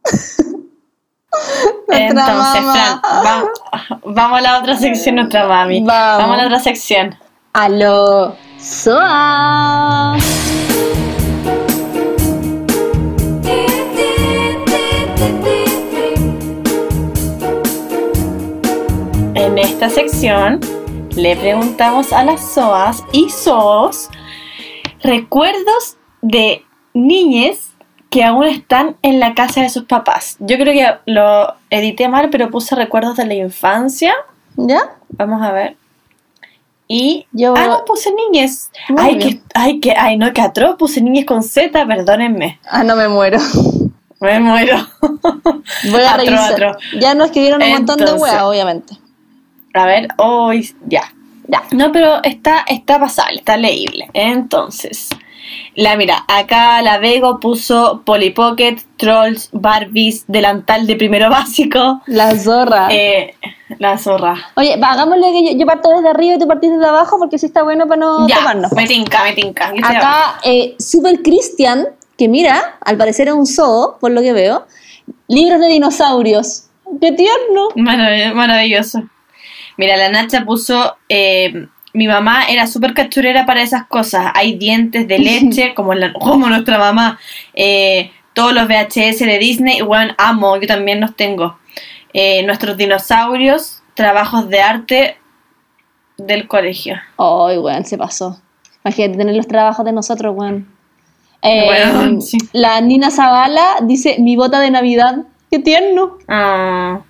[1.88, 2.72] Entonces, mamá.
[2.72, 3.50] Fran, va-
[4.04, 5.82] vamos a la otra sección, nuestra mami.
[5.82, 6.34] Vamos.
[6.34, 7.14] a la otra sección.
[7.52, 10.22] Aló, Soas.
[19.34, 20.60] En esta sección
[21.14, 24.10] le preguntamos a las SOAS y SOS
[25.02, 26.64] recuerdos de
[26.94, 27.70] niñes
[28.10, 30.36] que aún están en la casa de sus papás.
[30.40, 34.14] Yo creo que lo edité mal, pero puse recuerdos de la infancia.
[34.56, 34.94] ¿Ya?
[35.10, 35.76] Vamos a ver.
[36.88, 37.26] Y.
[37.32, 38.70] Yo- Ah, no, puse niñes.
[38.88, 39.28] Muy Ay, bien.
[39.38, 42.60] que, ay, que, ay, no, que atroz, puse niñes con Z, perdónenme.
[42.70, 43.38] Ah, no me muero.
[44.20, 44.76] Me muero.
[45.90, 46.76] Voy a Atro, atro.
[46.98, 48.22] Ya nos escribieron un montón de Entonces.
[48.22, 48.94] weas, obviamente.
[49.74, 50.74] A ver, hoy.
[50.86, 51.12] ya.
[51.48, 51.62] Ya.
[51.72, 54.08] No, pero está, está pasable, está leíble.
[54.14, 55.08] Entonces,
[55.74, 62.00] la mira, acá la Vego puso Polly Pocket, Trolls, Barbies, delantal de primero básico.
[62.06, 62.88] La zorra.
[62.90, 63.34] eh,
[63.78, 64.36] la zorra.
[64.56, 67.46] Oye, hagámosle que yo, yo parto desde arriba y tú partís desde abajo porque sí
[67.46, 68.72] está bueno para no ya, tomarnos.
[68.72, 69.72] me tinca, me tinca.
[69.82, 71.86] Acá, eh, Super Christian,
[72.16, 74.66] que mira, al parecer es un zoo, por lo que veo,
[75.28, 76.64] libros de dinosaurios.
[77.00, 77.68] ¡Qué tierno!
[77.74, 79.02] Marav- maravilloso.
[79.76, 80.96] Mira, la Nacha puso.
[81.08, 81.66] eh,
[81.96, 84.30] mi mamá era súper cachurera para esas cosas.
[84.34, 87.18] Hay dientes de leche, como, la- como nuestra mamá.
[87.54, 91.58] eh, todos los VHS de Disney, bueno, amo, yo también los tengo.
[92.12, 95.16] eh, nuestros dinosaurios, trabajos de arte
[96.18, 96.96] del colegio.
[97.18, 98.40] Ay, weón, se pasó.
[98.84, 100.66] Imagínate tener los trabajos de nosotros, weón.
[101.42, 102.38] Eh, sí.
[102.52, 105.24] La Nina Zavala dice, mi bota de Navidad.
[105.50, 106.18] Qué tierno.
[106.28, 107.00] Ah,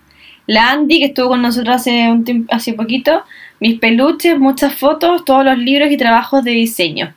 [0.47, 3.23] la Andy, que estuvo con nosotros hace, un tiemp- hace poquito,
[3.61, 7.15] mis peluches, muchas fotos, todos los libros y trabajos de diseño.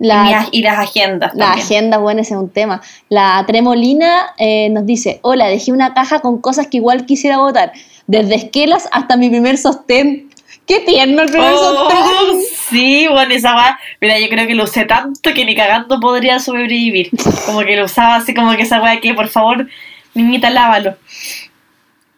[0.00, 1.32] Y, La, y las agendas.
[1.34, 2.82] la agenda, bueno, ese es un tema.
[3.08, 7.72] La Tremolina eh, nos dice, hola, dejé una caja con cosas que igual quisiera votar.
[8.06, 10.28] Desde esquelas hasta mi primer sostén.
[10.66, 12.40] Qué tierno el primer Oh, sostén.
[12.70, 13.78] sí, bueno, esa va.
[14.00, 17.10] Mira, yo creo que lo usé tanto que ni cagando podría sobrevivir.
[17.46, 19.68] Como que lo usaba así, como que esa weá que, por favor,
[20.14, 20.96] niñita, lávalo.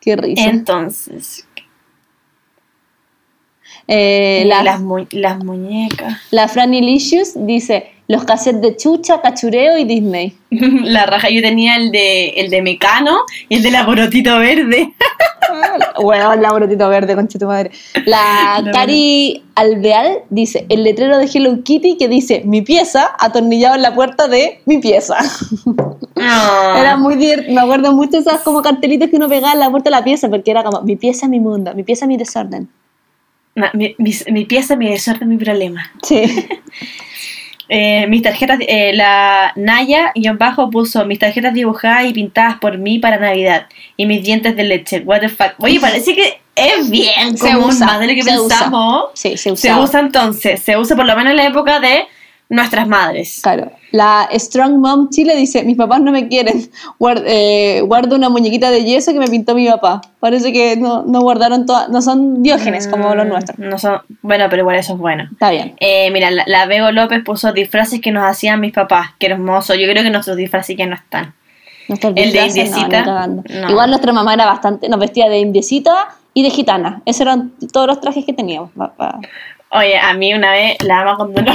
[0.00, 0.44] Qué risa.
[0.44, 1.45] Entonces,
[3.88, 6.16] Eh, la, las, mu- las muñecas.
[6.30, 10.36] la Franny Licious dice, los cassettes de Chucha, Cachureo y Disney.
[10.50, 13.18] La raja, yo tenía el de, el de Mecano
[13.48, 14.92] y el de la Borotito Verde.
[16.02, 17.70] Bueno, la brotito verde, concha tu madre.
[18.04, 23.82] La Cari Alveal dice, el letrero de Hello Kitty que dice, mi pieza, atornillado en
[23.82, 25.16] la puerta de mi pieza.
[26.16, 26.76] Ah.
[26.78, 29.88] Era muy divertido, me acuerdo mucho esas como cartelitos que uno pegaba en la puerta
[29.88, 32.68] de la pieza, porque era como, mi pieza, mi mundo, mi pieza, mi desorden.
[33.72, 35.90] Mi, mi, mi pieza, mi desorden, mi problema.
[36.02, 36.22] Sí.
[37.68, 42.78] Eh, mis tarjetas, eh, la Naya, guion bajo, puso mis tarjetas dibujadas y pintadas por
[42.78, 45.00] mí para Navidad y mis dientes de leche.
[45.00, 45.54] What the fuck.
[45.58, 48.56] Oye, parece que es bien Se común, usa, más de lo que se usa.
[48.58, 49.04] pensamos.
[49.14, 49.82] Sí, se Se usaba.
[49.82, 52.04] usa entonces, se usa por lo menos en la época de
[52.48, 53.40] nuestras madres.
[53.42, 53.72] Claro.
[53.90, 56.68] La Strong Mom Chile dice, mis papás no me quieren.
[56.98, 60.00] Guard- eh, guardo una muñequita de yeso que me pintó mi papá.
[60.20, 63.58] Parece que no, no guardaron todas, no son diógenes como los Mm, nuestros.
[63.58, 65.28] No son, bueno, pero igual eso es bueno.
[65.32, 65.74] Está bien.
[65.80, 69.10] Eh, mira, la, la Bego López puso disfraces que nos hacían mis papás.
[69.18, 69.74] Qué hermoso.
[69.74, 71.34] Yo creo que nuestros disfraces ya no están.
[71.88, 73.70] Nuestros El de disfraces, indiecita, no.
[73.70, 77.00] Igual nuestra mamá era bastante, nos vestía de indiecita y de gitana.
[77.06, 78.70] Esos eran todos los trajes que teníamos.
[78.72, 79.20] pa- pa-
[79.70, 81.52] Oye, a mí una vez, la ama cuando no,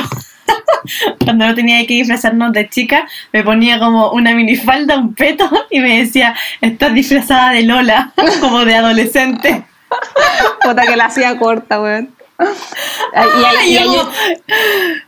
[1.24, 5.80] cuando no tenía que disfrazarnos de chica, me ponía como una minifalda, un peto, y
[5.80, 9.64] me decía, estás disfrazada de Lola, como de adolescente.
[10.64, 12.10] Puta que la hacía corta, weón.
[13.14, 13.28] Ay,
[13.68, 14.02] Y, y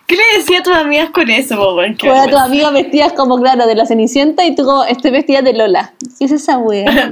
[0.06, 1.96] ¿Qué le decía a tus amigas con eso, weón?
[1.96, 5.42] Qué Fuera tus amigas vestidas como, claro, de la Cenicienta y tú como, estoy vestida
[5.42, 5.94] de Lola.
[6.20, 7.12] ¿Qué es esa wea?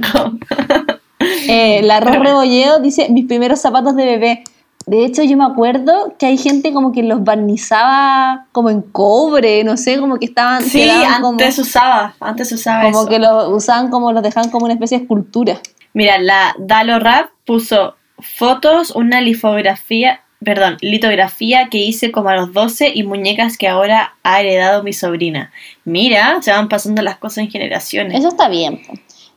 [1.48, 4.44] Eh, la Ro Rebolleo dice, mis primeros zapatos de bebé.
[4.86, 9.62] De hecho, yo me acuerdo que hay gente como que los barnizaba como en cobre,
[9.64, 10.62] no sé, como que estaban...
[10.64, 13.08] Sí, como, antes usaba, antes usaba como eso.
[13.08, 15.60] que los usaban como, los dejaban como una especie de escultura.
[15.94, 22.52] Mira, la Dalo Rap puso fotos, una litografía, perdón, litografía que hice como a los
[22.52, 25.52] 12 y muñecas que ahora ha heredado mi sobrina.
[25.84, 28.18] Mira, se van pasando las cosas en generaciones.
[28.18, 28.82] Eso está bien.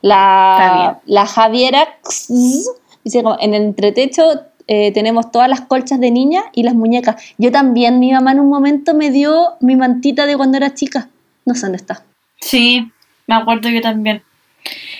[0.02, 0.96] La, Está bien.
[1.06, 2.68] la Javiera X
[3.04, 7.22] dice como, en el entretecho eh, tenemos todas las colchas de niña y las muñecas.
[7.38, 11.08] Yo también, mi mamá en un momento me dio mi mantita de cuando era chica.
[11.44, 12.02] No sé dónde está.
[12.40, 12.90] Sí,
[13.26, 14.22] me acuerdo yo también.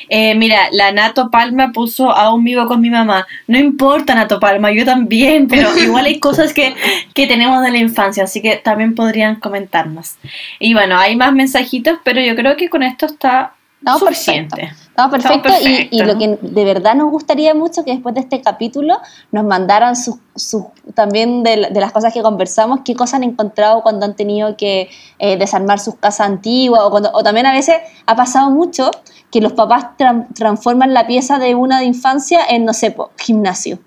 [0.09, 3.27] Eh, mira, la Nato Palma puso aún vivo con mi mamá.
[3.49, 6.75] No importa, Nato Palma, yo también, pero igual hay cosas que,
[7.15, 10.17] que tenemos de la infancia, así que también podrían comentarnos.
[10.61, 13.56] Y bueno, hay más mensajitos, pero yo creo que con esto está
[13.95, 14.57] Estamos suficiente.
[14.57, 14.87] perfectos.
[14.89, 18.23] Estamos perfectos Estamos y, y lo que de verdad nos gustaría mucho que después de
[18.23, 18.97] este capítulo
[19.31, 20.65] nos mandaran sus, sus-
[20.95, 24.57] también de, la- de las cosas que conversamos, qué cosas han encontrado cuando han tenido
[24.57, 27.77] que eh, desarmar sus casas antiguas o, cuando- o también a veces
[28.07, 28.91] ha pasado mucho
[29.31, 33.11] que los papás tran- transforman la pieza de una de infancia en, no sé, po,
[33.19, 33.79] gimnasio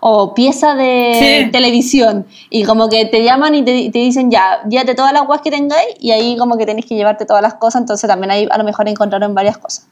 [0.00, 1.50] o pieza de Sí.
[1.50, 5.40] televisión y como que te llaman y te, te dicen ya, llévate todas las guas
[5.40, 8.46] que tengáis y ahí como que tenés que llevarte todas las cosas, entonces también ahí
[8.50, 9.86] a lo mejor encontraron varias cosas.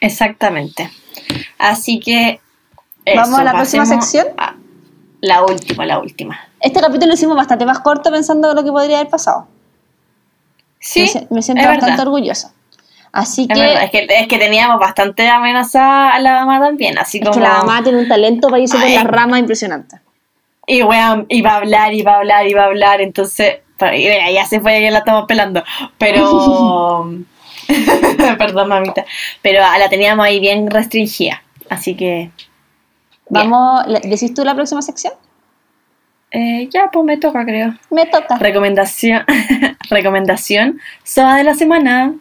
[0.00, 0.90] Exactamente.
[1.58, 2.40] Así que.
[3.16, 4.26] ¿Vamos a la próxima sección?
[5.22, 6.38] la última, la última.
[6.60, 9.46] Este capítulo lo hicimos bastante más corto pensando en lo que podría haber pasado.
[10.78, 12.06] Sí, me, si- me siento es bastante verdad.
[12.06, 12.54] orgullosa.
[13.12, 16.96] Así Es que, verdad, es que, es que teníamos bastante amenazada a la mamá también,
[16.98, 17.34] así es como...
[17.34, 19.96] que la mamá tiene un talento para irse por las ramas impresionante.
[20.66, 23.58] Y weón, iba a hablar, iba a hablar, iba a hablar, entonces...
[23.76, 25.64] pero, y mira, ya se fue, ya la estamos pelando.
[25.98, 27.10] Pero...
[28.38, 29.04] Perdón, mamita.
[29.42, 32.30] Pero la teníamos ahí bien restringida, así que...
[33.28, 35.14] Vamos, ¿le- ¿decís tú la próxima sección?
[36.32, 37.74] Eh, ya, pues me toca, creo.
[37.90, 38.38] Me toca.
[38.38, 39.24] Recomendación...
[39.90, 40.80] Recomendación...
[41.02, 42.14] Soda de la semana.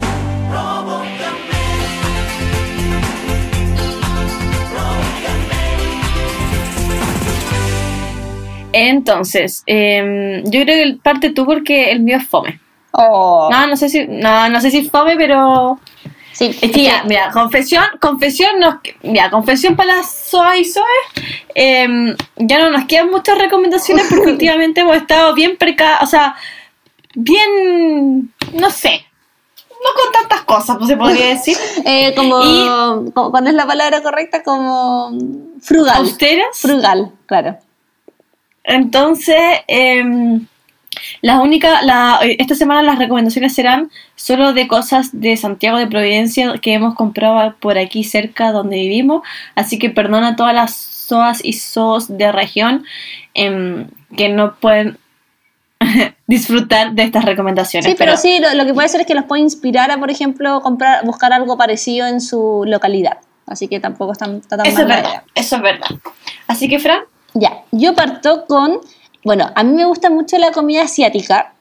[8.72, 12.60] Entonces, em, yo creo que parte tú porque el mío es fome.
[12.92, 15.80] Oh, No, no sé si, no, no sé si es fome, pero,
[16.32, 20.86] Sí, Es que ya, mira, confesión, confesión, nos, mira, confesión para las SOA y SOE.
[21.54, 26.36] em, ya no nos quedan muchas recomendaciones porque últimamente hemos estado bien preca, o sea,
[27.14, 29.06] bien, no sé,
[29.84, 31.58] no con tantas cosas, pues se podría decir.
[31.86, 34.44] Eh, como, Y- como- ¿cuál es la palabra correcta?
[34.44, 35.12] Como
[35.62, 35.98] frugal.
[35.98, 36.48] Austeras.
[36.60, 37.58] Frugal, claro.
[38.64, 40.46] Entonces, em,
[41.22, 46.54] las únicas, la, esta semana las recomendaciones serán solo de cosas de Santiago de Providencia
[46.62, 49.24] que hemos comprado por aquí cerca donde vivimos.
[49.56, 52.86] Así que perdona a todas las SOAS y SOS de región
[53.34, 54.98] em, que no pueden
[56.28, 57.90] disfrutar de estas recomendaciones.
[57.90, 60.12] Sí, pero, sí, lo, lo que puede ser es que los puede inspirar a, por
[60.12, 63.18] ejemplo, comprar, buscar algo parecido en su localidad.
[63.48, 65.24] Así que tampoco está, está tan Eso mal es verdad, idea.
[65.36, 65.88] eso es verdad.
[66.48, 67.00] Así que, Fran,
[67.34, 68.80] Ya, yo parto con,
[69.24, 71.54] bueno, a mí me gusta mucho la comida asiática.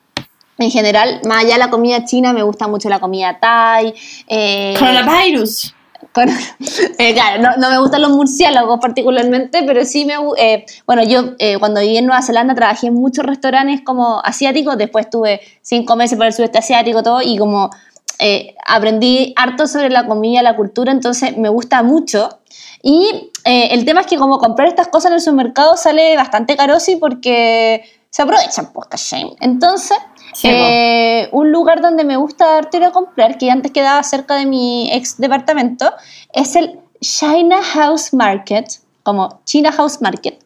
[0.59, 3.95] En general, más allá de la comida china, me gusta mucho la comida thai.
[4.27, 5.73] eh, coronavirus.
[6.99, 11.59] eh, claro, no, me gustan los murciélagos particularmente, pero sí me eh, bueno, yo eh,
[11.59, 16.17] cuando viví en Nueva Zelanda trabajé en muchos restaurantes como asiáticos, después estuve cinco meses
[16.17, 17.71] por el sudeste asiático todo y como
[18.19, 22.41] eh, aprendí harto sobre la comida, la cultura, entonces me gusta mucho.
[22.83, 26.79] Y el tema es que como comprar estas cosas en el supermercado sale bastante caro,
[26.79, 29.37] sí, porque se aprovechan, pues, ¿cachai?
[29.41, 29.99] Entonces,
[30.45, 34.47] Eh, un lugar donde me gusta harto ir a comprar, que antes quedaba cerca de
[34.47, 35.93] mi ex departamento,
[36.33, 38.67] es el China House Market,
[39.03, 40.39] como China House Market,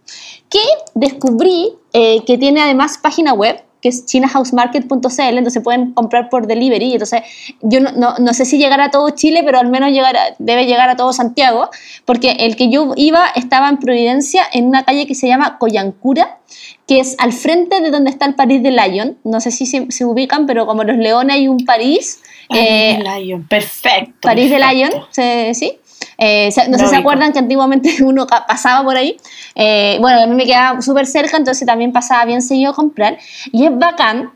[0.48, 0.62] que
[0.94, 6.92] descubrí eh, que tiene además página web que es chinahousemarket.cl, entonces pueden comprar por delivery.
[6.92, 7.22] Entonces,
[7.60, 10.66] yo no, no, no sé si llegará a todo Chile, pero al menos llegará, debe
[10.66, 11.68] llegar a todo Santiago,
[12.04, 16.38] porque el que yo iba estaba en Providencia, en una calle que se llama Coyancura,
[16.86, 19.18] que es al frente de donde está el París de Lyon.
[19.24, 22.20] No sé si se, se ubican, pero como los leones hay un París.
[22.54, 24.18] eh, París de Lyon, perfecto.
[24.22, 24.76] París de perfecto.
[24.96, 25.78] Lyon, ¿se- ¿sí?
[26.18, 29.16] Eh, no sé si se acuerdan que antiguamente uno pasaba por ahí.
[29.54, 33.18] Eh, bueno, a mí me quedaba súper cerca, entonces también pasaba bien seguido a comprar.
[33.52, 34.32] Y es bacán.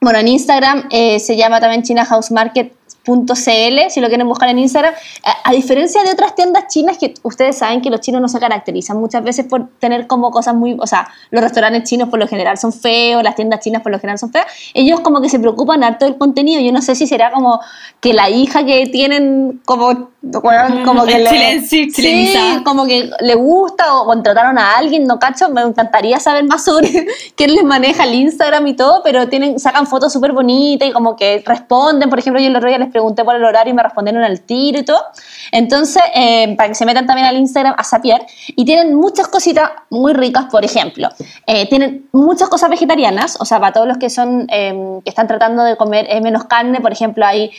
[0.00, 2.70] Bueno, en Instagram eh, se llama también chinahousemarket.cl,
[3.88, 4.92] si lo quieren buscar en Instagram.
[5.24, 8.38] A, a diferencia de otras tiendas chinas que ustedes saben que los chinos no se
[8.38, 12.28] caracterizan muchas veces por tener como cosas muy, o sea, los restaurantes chinos por lo
[12.28, 14.46] general son feos, las tiendas chinas por lo general son feas.
[14.74, 16.60] Ellos como que se preocupan harto del contenido.
[16.60, 17.60] Yo no sé si será como
[18.00, 20.10] que la hija que tienen como,
[20.42, 21.88] weón, como que le, sí,
[22.64, 27.06] como que le gusta o contrataron a alguien, no cacho, me encantaría saber más sobre
[27.36, 31.16] quién les maneja el Instagram y todo, pero tienen, sacan fotos súper bonitas y como
[31.16, 33.82] que responden, por ejemplo, yo el otro día les pregunté por el horario y me
[33.82, 35.00] respondieron al tiro y todo,
[35.52, 39.70] entonces, eh, para que se metan también al Instagram a sapiar, y tienen muchas cositas
[39.90, 41.08] muy ricas, por ejemplo,
[41.46, 45.26] eh, tienen muchas cosas vegetarianas, o sea, para todos los que son, eh, que están
[45.26, 47.50] tratando de comer menos carne, por ejemplo, hay...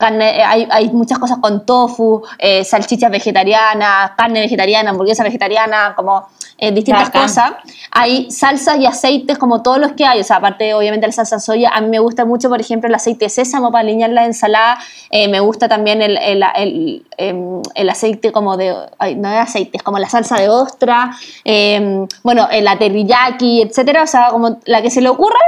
[0.00, 5.94] carne, eh, hay, hay muchas cosas con tofu, eh, salchichas vegetarianas, carne vegetariana, hamburguesa vegetariana,
[5.94, 6.26] como
[6.58, 7.22] eh, distintas Bacán.
[7.22, 7.52] cosas.
[7.92, 11.38] Hay salsas y aceites como todos los que hay, o sea, aparte obviamente la salsa
[11.38, 14.24] soya, a mí me gusta mucho, por ejemplo, el aceite de sésamo para alinear la
[14.24, 14.78] ensalada,
[15.12, 19.38] Eh, me gusta también el, el, el, em, el aceite como de, ay, no de
[19.38, 21.10] aceite, es como la salsa de ostra,
[21.44, 25.38] em, bueno, la teriyaki, etcétera, o sea, como la que se le ocurra,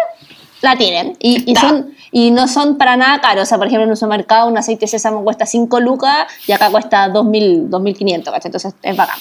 [0.62, 1.16] la tienen.
[1.20, 3.42] Y, son, y no son para nada caros.
[3.42, 6.52] O sea, por ejemplo, en un supermercado un aceite de sésamo cuesta 5 lucas y
[6.52, 8.40] acá cuesta 2.000, 2.500, ¿cachai?
[8.44, 9.18] Entonces es bacán.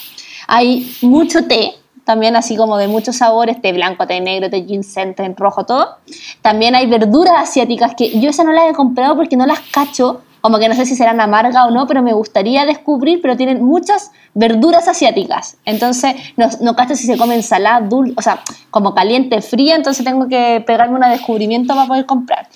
[0.47, 1.73] Hay mucho té,
[2.03, 5.97] también así como de muchos sabores, té blanco, té negro, té ginseng, té rojo, todo.
[6.41, 10.21] También hay verduras asiáticas que yo esa no las he comprado porque no las cacho,
[10.41, 13.63] como que no sé si serán amargas o no, pero me gustaría descubrir, pero tienen
[13.63, 15.57] muchas verduras asiáticas.
[15.65, 20.03] Entonces, no, no cacho si se come ensalada dulce, o sea, como caliente, fría, entonces
[20.03, 22.49] tengo que pegarme un descubrimiento para poder comprar.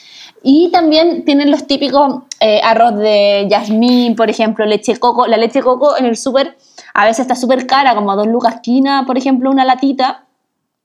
[0.44, 5.28] Y también tienen los típicos eh, arroz de jazmín, por ejemplo, leche de coco.
[5.28, 6.58] La leche de coco en el súper
[6.94, 10.26] a veces está súper cara, como a dos lucas quina, por ejemplo, una latita.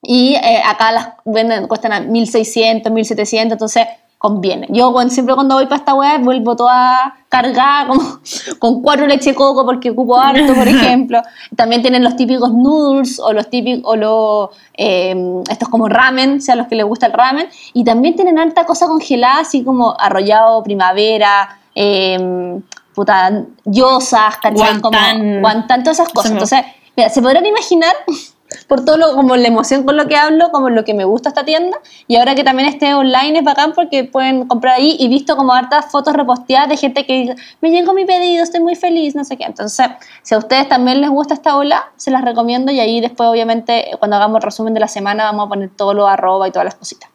[0.02, 3.86] Y eh, acá las venden, cuestan a 1600, 1700, entonces
[4.20, 4.66] conviene.
[4.68, 8.02] Yo cuando- siempre cuando voy para esta web vuelvo toda cargada como,
[8.58, 11.22] con cuatro leche coco porque ocupo harto, por ejemplo.
[11.56, 15.16] También tienen los típicos noodles o los típicos, o los, eh,
[15.50, 17.48] estos como ramen, o sea, los que les gusta el ramen.
[17.72, 22.60] Y también tienen alta cosa congelada, así como arrollado, primavera, eh,
[22.94, 24.80] puta, yosas, ¿cachai?
[24.80, 25.18] Guantán.
[25.18, 26.32] Como guantán, todas esas cosas.
[26.32, 26.60] Entonces,
[26.94, 27.94] mira, se podrán imaginar
[28.66, 31.28] por todo lo, como la emoción con lo que hablo, como lo que me gusta
[31.28, 31.78] esta tienda.
[32.06, 35.52] Y ahora que también esté online es bacán porque pueden comprar ahí y visto como
[35.52, 39.24] hartas fotos reposteadas de gente que dice, me llegó mi pedido, estoy muy feliz, no
[39.24, 39.44] sé qué.
[39.44, 39.86] Entonces,
[40.22, 43.90] si a ustedes también les gusta esta ola, se las recomiendo y ahí después obviamente
[43.98, 46.64] cuando hagamos el resumen de la semana vamos a poner todo lo arroba y todas
[46.64, 47.10] las cositas.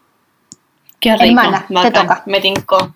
[1.00, 1.26] Qué rico.
[1.26, 2.24] Hermana, te toca.
[2.26, 2.96] Me tincó.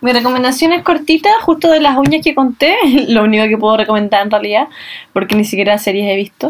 [0.00, 2.76] Mi recomendación es cortita, justo de las uñas que conté,
[3.08, 4.68] lo único que puedo recomendar en realidad,
[5.12, 6.48] porque ni siquiera series he visto.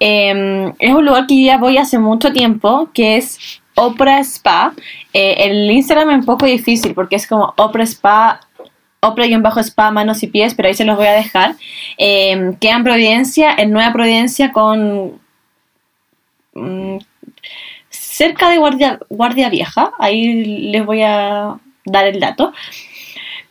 [0.00, 4.72] Eh, es un lugar que ya voy hace mucho tiempo, que es Opera Spa.
[5.12, 8.40] Eh, el Instagram es un poco difícil porque es como Opera Spa,
[9.00, 11.54] Opera-Spa, manos y pies, pero ahí se los voy a dejar.
[11.98, 15.20] Eh, queda en Providencia, en Nueva Providencia con...
[16.54, 16.98] mm,
[17.90, 21.58] cerca de Guardia, Guardia Vieja, ahí les voy a
[21.90, 22.52] dar el dato.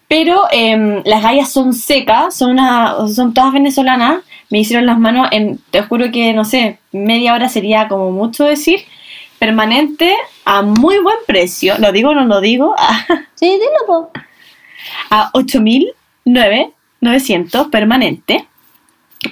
[0.07, 4.23] Pero em, las gallas son secas, son, una, son todas venezolanas.
[4.49, 8.45] Me hicieron las manos en, te juro que, no sé, media hora sería como mucho
[8.45, 8.85] decir.
[9.37, 10.15] Permanente
[10.45, 11.77] a muy buen precio.
[11.77, 12.73] ¿Lo digo o no lo digo?
[13.35, 14.09] Sí, dilo, po.
[15.11, 18.47] a 8.900 permanente.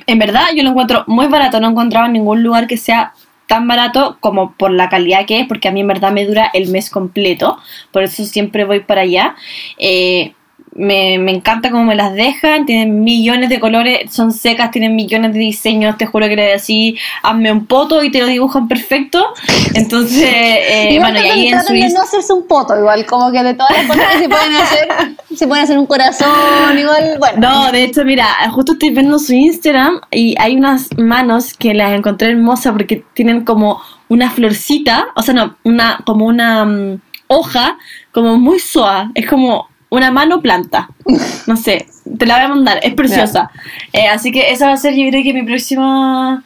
[0.06, 1.60] En verdad, yo lo encuentro muy barato.
[1.60, 3.14] No he encontrado en ningún lugar que sea
[3.48, 6.50] tan barato como por la calidad que es, porque a mí en verdad me dura
[6.54, 7.58] el mes completo.
[7.92, 9.36] Por eso siempre voy para allá.
[9.78, 10.34] Eh,
[10.76, 15.34] me, me encanta cómo me las dejan, tienen millones de colores, son secas, tienen millones
[15.34, 19.26] de diseños, te juro que le así, hazme un poto y te lo dibujan perfecto.
[19.74, 21.98] Entonces, eh, Igual bueno, y ahí en de Suiza...
[21.98, 24.88] no hacerse un poto, igual, como que de todas las cosas que se pueden hacer,
[25.36, 27.38] se pueden hacer un corazón, igual, bueno.
[27.40, 31.94] No, de hecho, mira, justo estoy viendo su Instagram y hay unas manos que las
[31.94, 37.78] encontré hermosas porque tienen como una florcita, o sea, no, una, como una mm, hoja,
[38.12, 40.90] como muy suave, es como una mano planta,
[41.48, 41.88] no sé,
[42.18, 43.50] te la voy a mandar, es preciosa.
[43.94, 46.44] Eh, así que esa va a ser, yo creo que mi próxima,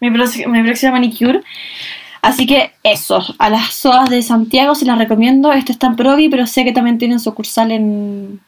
[0.00, 1.42] mi, próxima- mi próxima manicure.
[2.22, 5.52] Así que eso, a las SOAS de Santiago se las recomiendo.
[5.52, 8.40] Este está en Provi, pero sé que también tienen sucursal en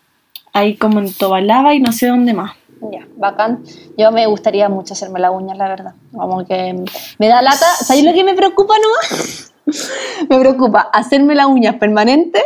[0.53, 2.53] ahí como en Tobalaba y no sé dónde más.
[2.93, 3.63] Ya, bacán.
[3.97, 5.95] Yo me gustaría mucho hacerme las uñas, la verdad.
[6.13, 6.85] Como que
[7.19, 7.65] me da lata.
[7.81, 9.55] ¿Sabes lo que me preocupa nomás?
[10.29, 12.43] me preocupa hacerme las uñas permanentes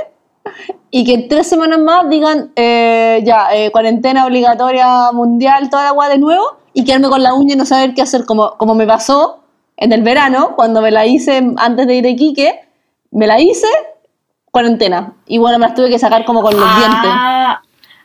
[0.91, 5.89] y que en tres semanas más digan eh, ya, eh, cuarentena obligatoria mundial, toda la
[5.91, 8.74] agua de nuevo y quedarme con la uña y no saber qué hacer, como, como
[8.74, 9.41] me pasó
[9.76, 12.61] en el verano, cuando me la hice antes de ir a Iquique,
[13.11, 13.66] me la hice,
[14.51, 15.14] cuarentena.
[15.26, 17.11] Y bueno, me las tuve que sacar como con los dientes.
[17.12, 17.61] ah,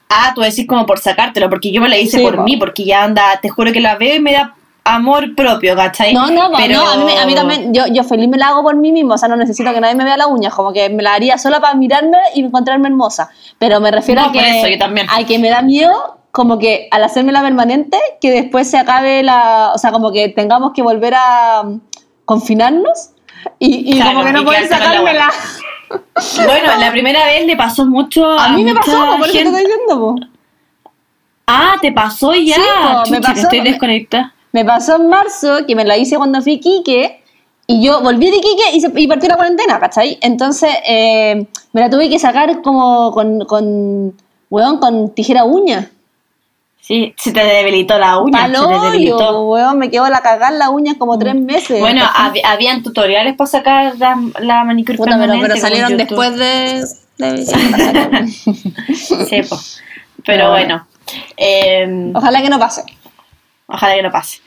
[0.10, 2.44] ah, tú decís como por sacártelo, porque yo me la hice Sí, por po.
[2.44, 6.14] mí, porque ya anda, te juro que la veo y me da amor propio, ¿cachai?
[6.14, 8.48] No, no, pero no, a mí, me- a mí también, yo, yo feliz me la
[8.48, 10.74] hago por mí mismo, o sea, no necesito que nadie me vea la uña, como
[10.74, 13.30] que me la haría sola para mirarme y encontrarme hermosa.
[13.60, 15.08] Pero me refiero No, a que, eso, yo también.
[15.10, 19.22] a que me da miedo, como que al hacerme la permanente, que después se acabe
[19.22, 21.80] la, o sea, como que tengamos que volver a um,
[22.26, 23.12] confinarnos
[23.60, 25.32] y, y Claro, como que no poder la sacármela.
[26.46, 29.44] Bueno, la primera vez le pasó mucho a, A mí me pasó, por eso te
[29.44, 30.16] estoy diciendo, po.
[31.48, 32.56] Ah, te pasó ya.
[32.56, 34.34] Sí, po, me Chucha, que pasó, estoy me- desconectada.
[34.54, 37.22] Me pasó en marzo, que me la hice cuando fui a Iquique,
[37.68, 40.18] y yo volví de Iquique y, se- y partió la cuarentena, ¿cachai?
[40.22, 44.14] Entonces eh, me la tuve que sacar como con, con
[44.50, 45.90] weón, con tijera uña.
[46.82, 48.48] Sí, se te debilitó la uña.
[48.48, 49.44] se te Palo, debilitó.
[49.46, 51.80] weón, me quedó la cagada la uña como tres meses.
[51.80, 56.08] Bueno, hab- habían tutoriales para sacar la, la manicure Puta, pero, pero salieron YouTube.
[56.08, 56.84] después de...
[57.20, 57.46] de-
[58.28, 59.58] Sí, po.
[59.58, 60.86] Pero Pero bueno,
[61.38, 62.84] eh, Ojalá que no pase.
[63.72, 64.42] Ojalá que no pase.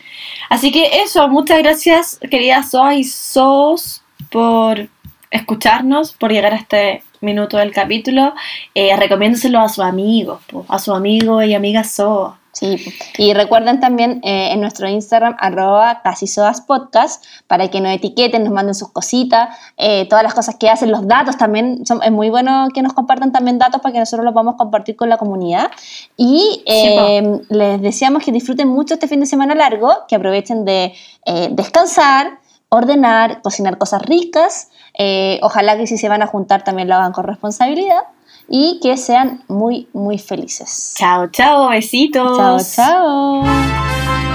[0.51, 4.89] Así que eso, muchas gracias, queridas Soas y Sos, por
[5.31, 8.35] escucharnos, por llegar a este minuto del capítulo.
[8.75, 12.44] Eh, recomiéndoselo a sus amigos, po, a sus amigos y amigas Soas.
[12.55, 12.77] Sí,
[13.19, 18.45] y recuerden también eh, en nuestro Instagram, arroba casi sodas podcast, para que nos etiqueten,
[18.45, 22.13] nos manden sus cositas, eh, todas las cosas que hacen, los datos también, son- es
[22.13, 25.17] muy bueno que nos compartan también datos para que nosotros los podamos compartir con la
[25.19, 25.69] comunidad.
[26.17, 30.95] Y eh, les deseamos que disfruten mucho este fin de semana largo, que aprovechen de
[31.27, 32.39] eh, descansar,
[32.69, 37.13] ordenar, cocinar cosas ricas, eh, ojalá que si se van a juntar también lo hagan
[37.13, 38.03] con responsabilidad
[38.49, 40.95] y que sean muy, muy felices.
[40.97, 42.37] Chao, chao, besitos.
[42.37, 44.34] Chao, chao.